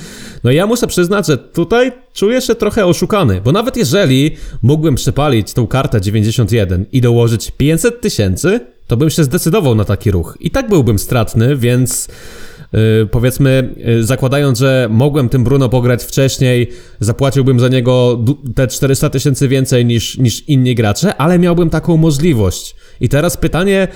[0.44, 5.53] No ja muszę przyznać, że tutaj czuję się trochę oszukany, bo nawet jeżeli mógłbym przepalić
[5.53, 10.37] tą kartę 91 i dołożyć 500 tysięcy, to bym się zdecydował na taki ruch.
[10.40, 12.09] I tak byłbym stratny, więc
[13.11, 19.48] powiedzmy, yy, zakładając, że mogłem tym Bruno pograć wcześniej, zapłaciłbym za niego te 400 tysięcy
[19.48, 22.76] więcej niż, niż inni gracze, ale miałbym taką możliwość.
[23.00, 23.88] I teraz pytanie,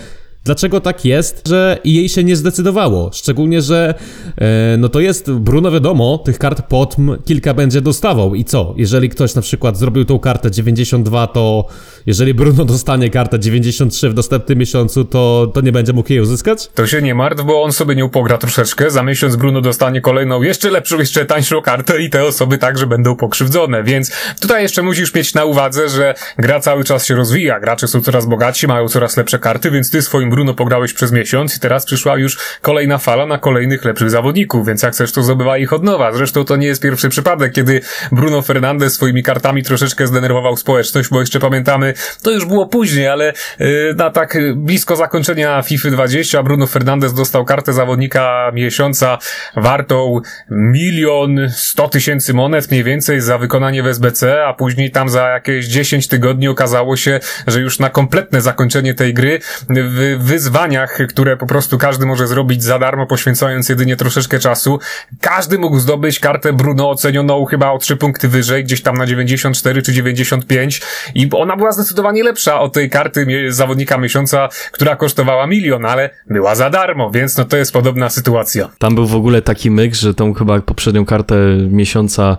[0.45, 3.11] dlaczego tak jest, że jej się nie zdecydowało?
[3.13, 3.95] Szczególnie, że
[4.39, 8.35] e, no to jest, Bruno wiadomo, tych kart potm kilka będzie dostawał.
[8.35, 8.75] I co?
[8.77, 11.67] Jeżeli ktoś na przykład zrobił tą kartę 92, to
[12.07, 16.71] jeżeli Bruno dostanie kartę 93 w następnym miesiącu, to, to nie będzie mógł jej uzyskać?
[16.75, 18.91] To się nie martw, bo on sobie nie upogra troszeczkę.
[18.91, 23.17] Za miesiąc Bruno dostanie kolejną, jeszcze lepszą, jeszcze tańszą kartę i te osoby także będą
[23.17, 23.83] pokrzywdzone.
[23.83, 27.61] Więc tutaj jeszcze musisz mieć na uwadze, że gra cały czas się rozwija.
[27.61, 31.57] Gracze są coraz bogatsi, mają coraz lepsze karty, więc ty swoim Bruno pograłeś przez miesiąc
[31.57, 35.63] i teraz przyszła już kolejna fala na kolejnych lepszych zawodników, więc jak chcesz, to zdobywaj
[35.63, 36.13] ich od nowa.
[36.13, 37.81] Zresztą to nie jest pierwszy przypadek, kiedy
[38.13, 43.33] Bruno Fernandes swoimi kartami troszeczkę zdenerwował społeczność, bo jeszcze pamiętamy, to już było później, ale
[43.59, 49.19] yy, na tak y, blisko zakończenia FIFA 20 Bruno Fernandes dostał kartę zawodnika miesiąca
[49.57, 50.21] wartą
[50.51, 55.67] milion sto tysięcy monet mniej więcej za wykonanie w SBC, a później tam za jakieś
[55.67, 61.47] 10 tygodni okazało się, że już na kompletne zakończenie tej gry wy, wyzwaniach, które po
[61.47, 64.79] prostu każdy może zrobić za darmo, poświęcając jedynie troszeczkę czasu,
[65.21, 69.83] każdy mógł zdobyć kartę Bruno ocenioną chyba o 3 punkty wyżej, gdzieś tam na 94
[69.83, 70.81] czy 95
[71.15, 76.55] i ona była zdecydowanie lepsza od tej karty zawodnika miesiąca, która kosztowała milion, ale była
[76.55, 78.71] za darmo, więc no to jest podobna sytuacja.
[78.79, 81.35] Tam był w ogóle taki myk, że tą chyba poprzednią kartę
[81.71, 82.37] miesiąca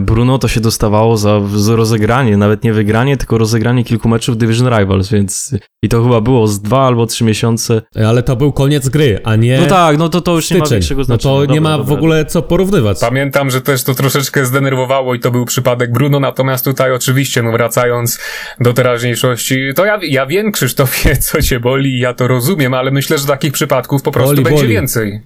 [0.00, 4.78] Bruno to się dostawało za, za rozegranie, nawet nie wygranie, tylko rozegranie kilku meczów Division
[4.78, 7.82] Rivals, więc i to chyba było z dwa albo trzy miesiące.
[8.08, 10.64] Ale to był koniec gry, a nie No tak, no to to już nie ma
[10.64, 10.76] styczeń.
[10.80, 11.34] większego No znaczenia.
[11.34, 11.94] to nie Dobra, ma w dobra.
[11.98, 12.98] ogóle co porównywać.
[13.00, 17.52] Pamiętam, że też to troszeczkę zdenerwowało i to był przypadek Bruno, natomiast tutaj oczywiście, no
[17.52, 18.18] wracając
[18.60, 23.18] do teraźniejszości, to ja, ja wiem, Krzysztofie, co cię boli, ja to rozumiem, ale myślę,
[23.18, 24.72] że takich przypadków po prostu Boli, będzie boli.
[24.74, 25.20] więcej.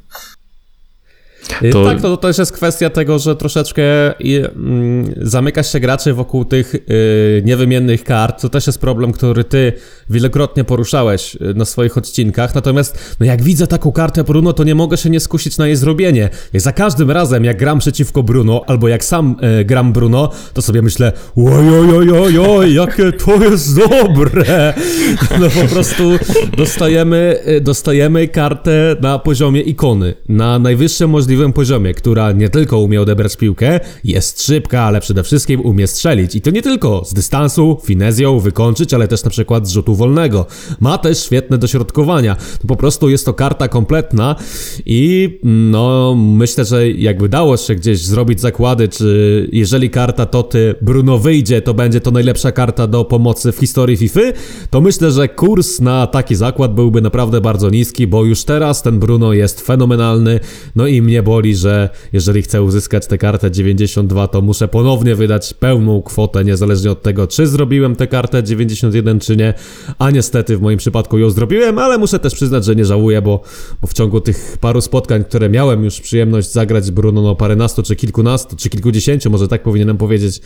[1.63, 3.83] Y, To- Tak, to, to też jest kwestia tego, że troszeczkę
[4.21, 8.41] y, mm, zamyka się graczy wokół tych y, niewymiennych kart.
[8.43, 9.73] To też jest problem, który ty
[10.11, 12.55] wielokrotnie poruszałeś na swoich odcinkach.
[12.55, 15.77] Natomiast, no jak widzę taką kartę Bruno, to nie mogę się nie skusić na jej
[15.77, 16.29] zrobienie.
[16.55, 20.83] I za każdym razem, jak gram przeciwko Bruno, albo jak sam gram Bruno, to sobie
[20.83, 24.75] myślę, ojojojojoj, jakie to jest dobre!
[25.41, 26.03] No po prostu
[26.57, 33.03] dostajemy, y, dostajemy kartę na poziomie ikony, na najwyższym możliwym poziomie, która nie tylko umie
[33.03, 36.35] odebrać piłkę, jest szybka, ale przede wszystkim umie strzelić.
[36.35, 40.47] I to nie tylko z dystansu, finezją, wykończyć, ale też na przykład z rzutu wolnego.
[40.81, 42.37] Ma też świetne dośrodkowania.
[42.69, 44.37] Po prostu jest to karta kompletna
[44.87, 51.19] i no myślę, że jakby dało się gdzieś zrobić zakłady, czy jeżeli karta Toty Bruno
[51.19, 54.21] wyjdzie, to będzie to najlepsza karta do pomocy w historii FIFA,
[54.71, 58.99] to myślę, że kurs na taki zakład byłby naprawdę bardzo niski, bo już teraz ten
[58.99, 60.41] Bruno jest fenomenalny,
[60.77, 65.55] no i mnie boli, że jeżeli chcę uzyskać tę kartę 92, to muszę ponownie wydać
[65.55, 69.55] pełną kwotę, niezależnie od tego, czy zrobiłem tę kartę 91, czy nie,
[69.99, 73.41] a niestety w moim przypadku ją zrobiłem, ale muszę też przyznać, że nie żałuję, bo,
[73.83, 77.97] bo w ciągu tych paru spotkań, które miałem już przyjemność zagrać Bruno no paręnastu, czy
[77.97, 80.41] kilkunastu, czy kilkudziesięciu, może tak powinienem powiedzieć,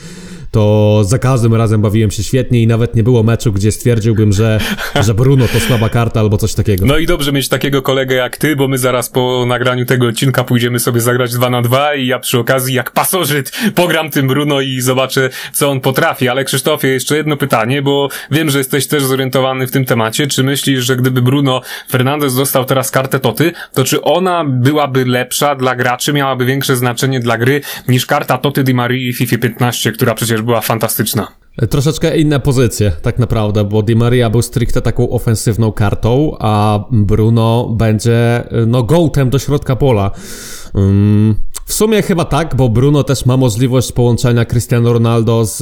[0.51, 4.61] to za każdym razem bawiłem się świetnie i nawet nie było meczu, gdzie stwierdziłbym, że,
[5.01, 6.87] że Bruno to słaba karta albo coś takiego.
[6.87, 10.45] No i dobrze mieć takiego kolegę jak ty, bo my zaraz po nagraniu tego odcinka
[10.45, 14.61] pójdziemy sobie zagrać 2 na 2 i ja przy okazji jak pasożyt pogram tym Bruno
[14.61, 16.29] i zobaczę, co on potrafi.
[16.29, 20.27] Ale Krzysztofie, jeszcze jedno pytanie, bo wiem, że jesteś też zorientowany w tym temacie.
[20.27, 21.61] Czy myślisz, że gdyby Bruno
[21.91, 27.21] Fernandes dostał teraz kartę Toty, to czy ona byłaby lepsza dla graczy, miałaby większe znaczenie
[27.21, 31.29] dla gry niż karta Toty Di Marii w FIFA 15, która przecież była fantastyczna?
[31.71, 37.69] Troszeczkę inne pozycje, tak naprawdę, bo Di Maria był stricte taką ofensywną kartą, a Bruno
[37.77, 40.11] będzie, no, gołtem do środka pola.
[40.77, 41.35] Ym,
[41.71, 45.57] w sumie chyba tak, bo Bruno też ma możliwość połączenia Cristiano Ronaldo z,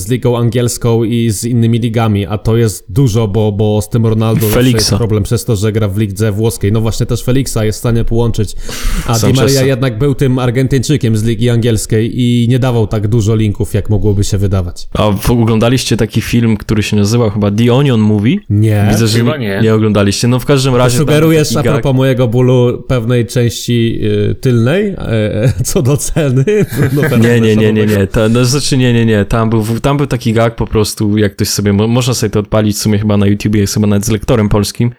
[0.00, 4.06] z ligą angielską i z innymi ligami, a to jest dużo, bo, bo z tym
[4.06, 6.72] Ronaldo jest problem przez to, że gra w lidze włoskiej.
[6.72, 8.56] No właśnie też Felixa jest w stanie połączyć,
[9.06, 9.42] a Di Sancheza.
[9.42, 13.90] Maria jednak był tym Argentyńczykiem z ligi angielskiej i nie dawał tak dużo linków, jak
[13.90, 14.88] mogłoby się wydawać.
[14.94, 18.36] A oglądaliście taki film, który się nazywał chyba The Onion Movie?
[18.50, 18.86] Nie.
[18.90, 19.60] Widzę, że Chyba nie.
[19.62, 19.74] nie.
[19.74, 20.28] oglądaliście.
[20.28, 20.98] No w każdym razie...
[20.98, 26.44] Sugerujesz a propos mojego bólu pewnej części y, tylnej, e, co do ceny.
[26.78, 28.06] Bruno Nie, nie, nie, nie, nie.
[28.06, 29.24] To, no, znaczy nie, nie, nie.
[29.24, 32.40] Tam był, tam był taki gag po prostu, jak ktoś sobie, mo- można sobie to
[32.40, 34.90] odpalić w sumie chyba na YouTubie, jest chyba nawet z lektorem polskim.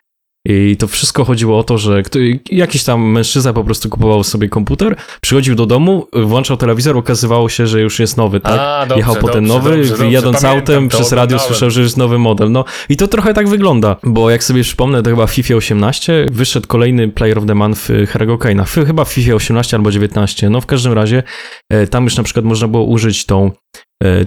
[0.50, 2.20] I to wszystko chodziło o to, że kto,
[2.52, 7.68] jakiś tam mężczyzna po prostu kupował sobie komputer, przychodził do domu, włączał telewizor, okazywało się,
[7.68, 8.60] że już jest nowy, tak?
[8.60, 12.20] A, dobrze, Jechał potem dobrze, nowy, dobrze, jadąc autem, przez radio słyszał, że jest nowy
[12.20, 12.52] model.
[12.52, 16.26] No i to trochę tak wygląda, bo jak sobie przypomnę, to chyba w FIFA 18
[16.32, 18.86] wyszedł kolejny Player of the Month w Harry'ego Kane'a.
[18.86, 20.50] Chyba w FIFA 18 albo 19.
[20.50, 21.24] No w każdym razie
[21.70, 23.52] e, tam już na przykład można było użyć tą,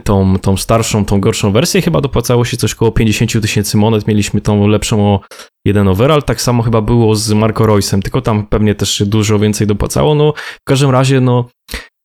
[0.05, 1.83] tą, tą starszą, tą gorszą wersję.
[1.83, 4.07] Chyba dopłacało się coś koło 50 tysięcy monet.
[4.07, 5.21] Mieliśmy tą lepszą o
[5.67, 6.23] jeden overall.
[6.23, 10.15] Tak samo chyba było z Marco Royce'em, tylko tam pewnie też się dużo więcej dopłacało.
[10.15, 11.45] No w każdym razie, no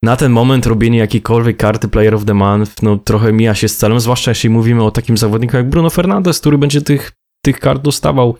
[0.03, 3.77] na ten moment robienie jakiejkolwiek karty Player of the Month, no trochę mija się z
[3.77, 7.11] celem, zwłaszcza jeśli mówimy o takim zawodniku jak Bruno Fernandes, który będzie tych,
[7.45, 8.37] tych kart dostawał.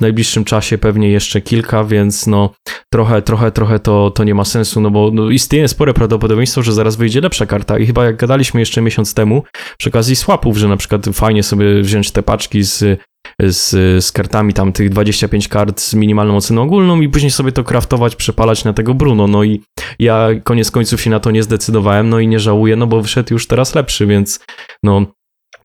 [0.00, 2.50] W najbliższym czasie pewnie jeszcze kilka, więc no
[2.92, 6.72] trochę, trochę, trochę to, to nie ma sensu, no bo no, istnieje spore prawdopodobieństwo, że
[6.72, 7.78] zaraz wyjdzie lepsza karta.
[7.78, 9.42] I chyba jak gadaliśmy jeszcze miesiąc temu
[9.78, 13.00] przy okazji swapów, że na przykład fajnie sobie wziąć te paczki z
[13.40, 13.70] z,
[14.04, 18.16] z kartami tam tych 25 kart z minimalną oceną ogólną i później sobie to kraftować,
[18.16, 19.62] przepalać na tego Bruno, no i
[19.98, 23.34] ja koniec końców się na to nie zdecydowałem, no i nie żałuję, no bo wyszedł
[23.34, 24.40] już teraz lepszy, więc
[24.82, 25.06] no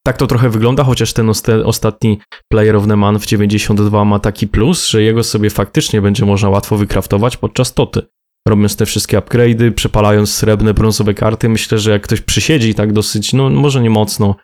[0.08, 1.32] tak to trochę wygląda, chociaż ten
[1.66, 2.20] ostatni
[2.52, 6.50] Player of the Month w 92 ma taki plus, że jego sobie faktycznie będzie można
[6.50, 8.02] łatwo wykraftować podczas toty.
[8.48, 13.34] Robiąc te wszystkie upgrade'y, przepalając srebrne, brązowe karty, myślę, że jak ktoś przysiedzi tak dosyć,
[13.34, 14.36] no może nie mocno,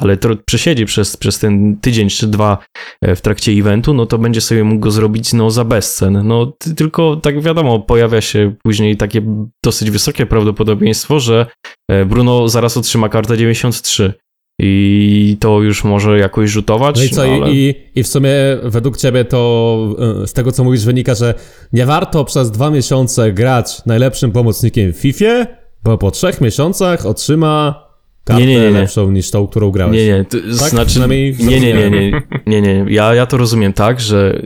[0.00, 2.58] ale to przesiedzi przez, przez ten tydzień czy dwa
[3.02, 6.26] e, w trakcie eventu, no to będzie sobie mógł go zrobić no za bezcen.
[6.26, 9.22] No ty, tylko tak wiadomo, pojawia się później takie
[9.64, 11.46] dosyć wysokie prawdopodobieństwo, że
[11.90, 14.14] e, Bruno zaraz otrzyma kartę 93
[14.58, 16.96] i to już może jakoś rzutować.
[16.96, 17.52] No i co, ale...
[17.52, 18.30] i, i w sumie
[18.62, 21.34] według ciebie to e, z tego co mówisz wynika, że
[21.72, 25.46] nie warto przez dwa miesiące grać najlepszym pomocnikiem w FIFA,
[25.84, 27.84] bo po trzech miesiącach otrzyma
[28.24, 29.96] kartę Nie, nie, nie, lepszą niż tą, którą grałeś.
[29.96, 33.72] Nie, nie, to znaczy, Przynajmniej nie, nie, nie, nie, nie, nie, ja, ja to rozumiem
[33.72, 34.42] tak, że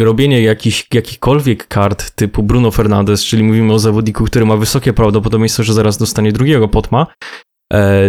[0.00, 5.62] robienie jakich, jakichkolwiek kart typu Bruno Fernandes, czyli mówimy o zawodniku, który ma wysokie prawdopodobieństwo,
[5.62, 7.06] że zaraz dostanie drugiego potma,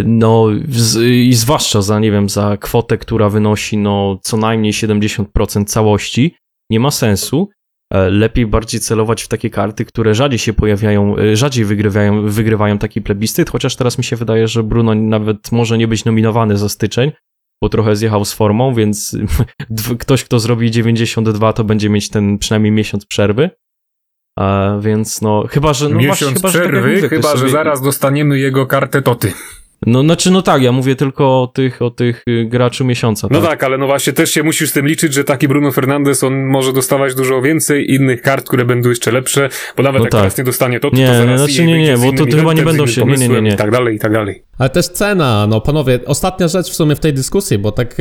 [0.05, 5.66] no z, i zwłaszcza za, nie wiem, za kwotę, która wynosi no co najmniej 70%
[5.66, 6.36] całości,
[6.70, 7.49] nie ma sensu.
[7.93, 12.78] E, Lepiej bardziej celować w takie karty, które rzadziej się pojawiają, e, rzadziej wygrywają, wygrywają
[12.78, 16.70] taki plebiscyt, chociaż teraz mi się wydaje, że Bruno nawet może nie być nominowany za
[16.70, 17.12] styczeń,
[17.64, 19.18] bo trochę zjechał z formą, więc
[19.99, 23.49] ktoś, kto zrobi 92, to będzie mieć ten przynajmniej miesiąc przerwy.
[24.36, 25.86] A, więc no, chyba, że.
[25.86, 28.40] No właśnie, Miesiąc chyba, że tak jak przerwy, mówię, ktoś chyba że sobie- zaraz dostaniemy
[28.40, 29.34] jego kartę Toty.
[29.86, 33.28] No, znaczy, no tak, ja mówię tylko o tych, o tych y, graczu miesiąca.
[33.32, 36.24] No tak, ale no właśnie też się musisz z tym liczyć, że taki Bruno Fernandes,
[36.24, 40.12] on może dostawać dużo więcej innych kart, które będą jeszcze lepsze, bo nawet No jak
[40.12, 40.22] tak.
[40.22, 42.64] teraz nie dostanie Toty, Nie, to zaraz znaczy nie, nie, bo to innym chyba nie
[42.64, 43.54] będą się- nie, nie, nie, nie.
[43.54, 44.44] I tak dalej, i tak dalej.
[44.58, 47.96] Ale też cena, no panowie, ostatnia rzecz w sumie w tej dyskusji, bo tak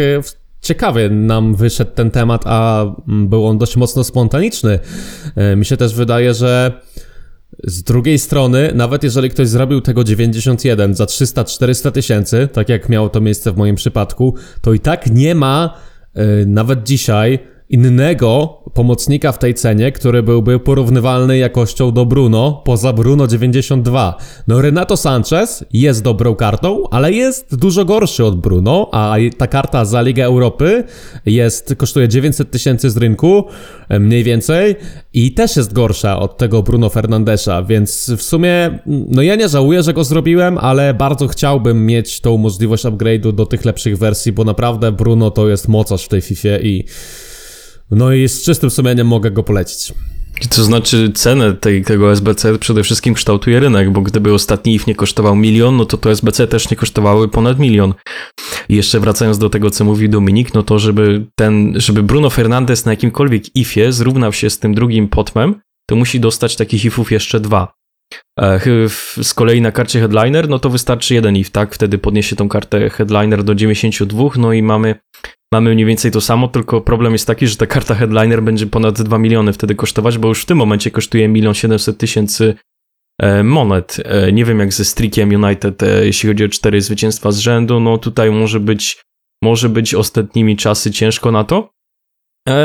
[0.62, 4.78] ciekawie nam wyszedł ten temat, a mm, był on dość mocno spontaniczny.
[5.36, 6.80] E, Mi się też wydaje, że
[7.64, 13.08] z drugiej strony, nawet jeżeli ktoś zrobił tego 91 za 300-400 tysięcy, tak jak miało
[13.08, 15.74] to miejsce w moim przypadku, to i tak nie ma
[16.14, 17.38] e, nawet dzisiaj
[17.71, 24.16] innego pomocnika w tej cenie, który byłby porównywalny jakością do Bruno, poza Bruno 92.
[24.49, 29.85] No Renato Sanchez jest dobrą kartą, ale jest dużo gorszy od Bruno, a ta karta
[29.85, 30.85] za Ligę Europy
[31.27, 33.45] jest, kosztuje 900 tysięcy z rynku,
[33.89, 34.77] e, mniej więcej,
[35.12, 39.83] i też jest gorsza od tego Bruno Fernandesza, więc w sumie, no ja nie żałuję,
[39.83, 44.45] że go zrobiłem, ale bardzo chciałbym mieć tą możliwość upgrade'u do tych lepszych wersji, bo
[44.45, 46.85] naprawdę Bruno to jest mocarz w tej FIFA i
[47.91, 49.93] no i z czystym sumieniem mogę go polecić.
[50.57, 51.53] To znaczy cenę
[51.84, 55.97] tego SBC przede wszystkim kształtuje rynek, bo gdyby ostatni IF nie kosztował milion, no to
[55.97, 57.95] to SBC też nie kosztowały ponad milion.
[58.68, 62.84] I jeszcze wracając do tego, co mówił Dominik, no to żeby ten, żeby Bruno Fernandes
[62.84, 65.55] na jakimkolwiek IFie zrównał się z tym drugim potmem,
[65.88, 67.72] to musi dostać takich IFów jeszcze dwa.
[68.41, 68.61] E,
[69.22, 71.74] Z kolei na karcie Headliner, no to wystarczy jeden IF, tak?
[71.74, 74.95] Wtedy podniesie tą kartę Headliner do 92, no i mamy
[75.55, 79.03] Mamy mniej więcej to samo, tylko problem jest taki, że ta karta Headliner będzie ponad
[79.03, 82.55] 2 miliony wtedy kosztować, bo już w tym momencie kosztuje 1 700 tysięcy
[83.21, 83.97] e, monet.
[84.05, 87.81] E, Nie wiem jak ze Strickiem United, e, jeśli chodzi o cztery zwycięstwa z rzędu,
[87.81, 89.03] no tutaj może być,
[89.43, 91.71] może być ostatnimi czasy ciężko na to.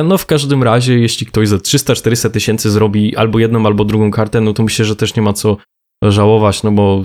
[0.03, 4.41] No w każdym razie, jeśli ktoś za 300-400 tysięcy zrobi albo jedną, albo drugą kartę,
[4.41, 5.57] no to myślę, że też nie ma co
[6.03, 7.03] żałować, no bo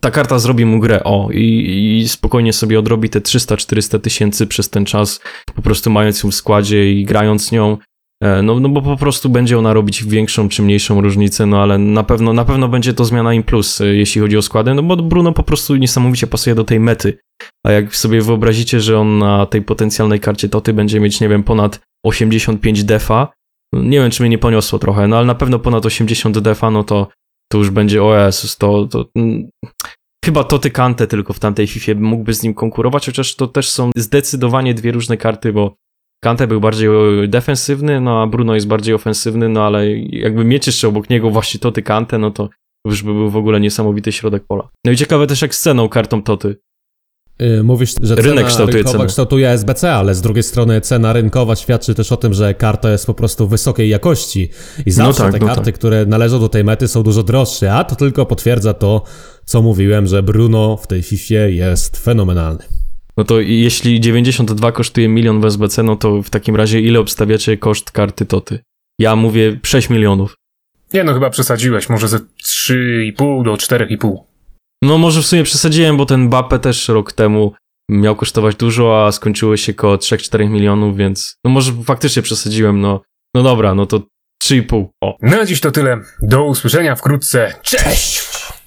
[0.00, 4.70] ta karta zrobi mu grę, o, i, i spokojnie sobie odrobi te 300-400 tysięcy przez
[4.70, 5.20] ten czas,
[5.54, 7.78] po prostu mając ją w składzie i grając nią,
[8.22, 11.78] e, no, no bo po prostu będzie ona robić większą czy mniejszą różnicę, no ale
[11.78, 14.82] na pewno, na pewno będzie to zmiana im plus, e, jeśli chodzi o składy, no
[14.82, 17.18] bo Bruno po prostu niesamowicie pasuje do tej mety,
[17.66, 21.42] a jak sobie wyobrazicie, że on na tej potencjalnej karcie Toty będzie mieć, nie wiem,
[21.42, 23.28] ponad 85 defa,
[23.72, 26.84] nie wiem, czy mnie nie poniosło trochę, no ale na pewno ponad 80 defa, no
[26.84, 27.08] to
[27.52, 29.48] to już będzie o Jezus, to, to mm,
[30.24, 33.90] chyba Toty Kante tylko w tamtej FIFA mógłby z nim konkurować, chociaż to też są
[33.96, 35.74] zdecydowanie dwie różne karty, bo
[36.24, 36.88] Kante był bardziej
[37.28, 41.60] defensywny, no a Bruno jest bardziej ofensywny, no ale jakby mieć jeszcze obok niego właśnie
[41.60, 42.48] Toty Kante, no to
[42.86, 44.68] już by był w ogóle niesamowity środek pola.
[44.86, 46.56] No i ciekawe też jak z ceną kartą Toty.
[47.38, 49.08] Yy, Mówisz, że Rynek cena kształtuje rynkowa cenę.
[49.08, 53.06] kształtuje SBC, ale z drugiej strony cena rynkowa świadczy też o tym, że karta jest
[53.06, 54.50] po prostu wysokiej jakości
[54.86, 55.74] i zawsze tak, te no karty, tak.
[55.74, 59.02] które należą do tej mety są dużo droższe, a to tylko potwierdza to,
[59.44, 62.64] co mówiłem, że Bruno w tej FIFA jest fenomenalny.
[63.16, 67.56] No to jeśli 92 kosztuje milion w SBC, no to w takim razie ile obstawiacie
[67.56, 68.58] koszt karty Toty?
[68.98, 70.36] Ja mówię 6 milionów.
[70.94, 74.16] Nie no, chyba przesadziłeś, może ze 3,5 do 4,5.
[74.84, 77.52] No może w sumie przesadziłem, bo ten Bappe też rok temu
[77.90, 83.00] miał kosztować dużo, a skończyło się koło 3-4 milionów, więc no może faktycznie przesadziłem, no.
[83.34, 84.02] No dobra, no to
[84.44, 84.86] 3,5.
[85.00, 85.16] O.
[85.22, 86.00] Na dziś to tyle.
[86.22, 87.54] Do usłyszenia wkrótce.
[87.62, 88.22] Cześć!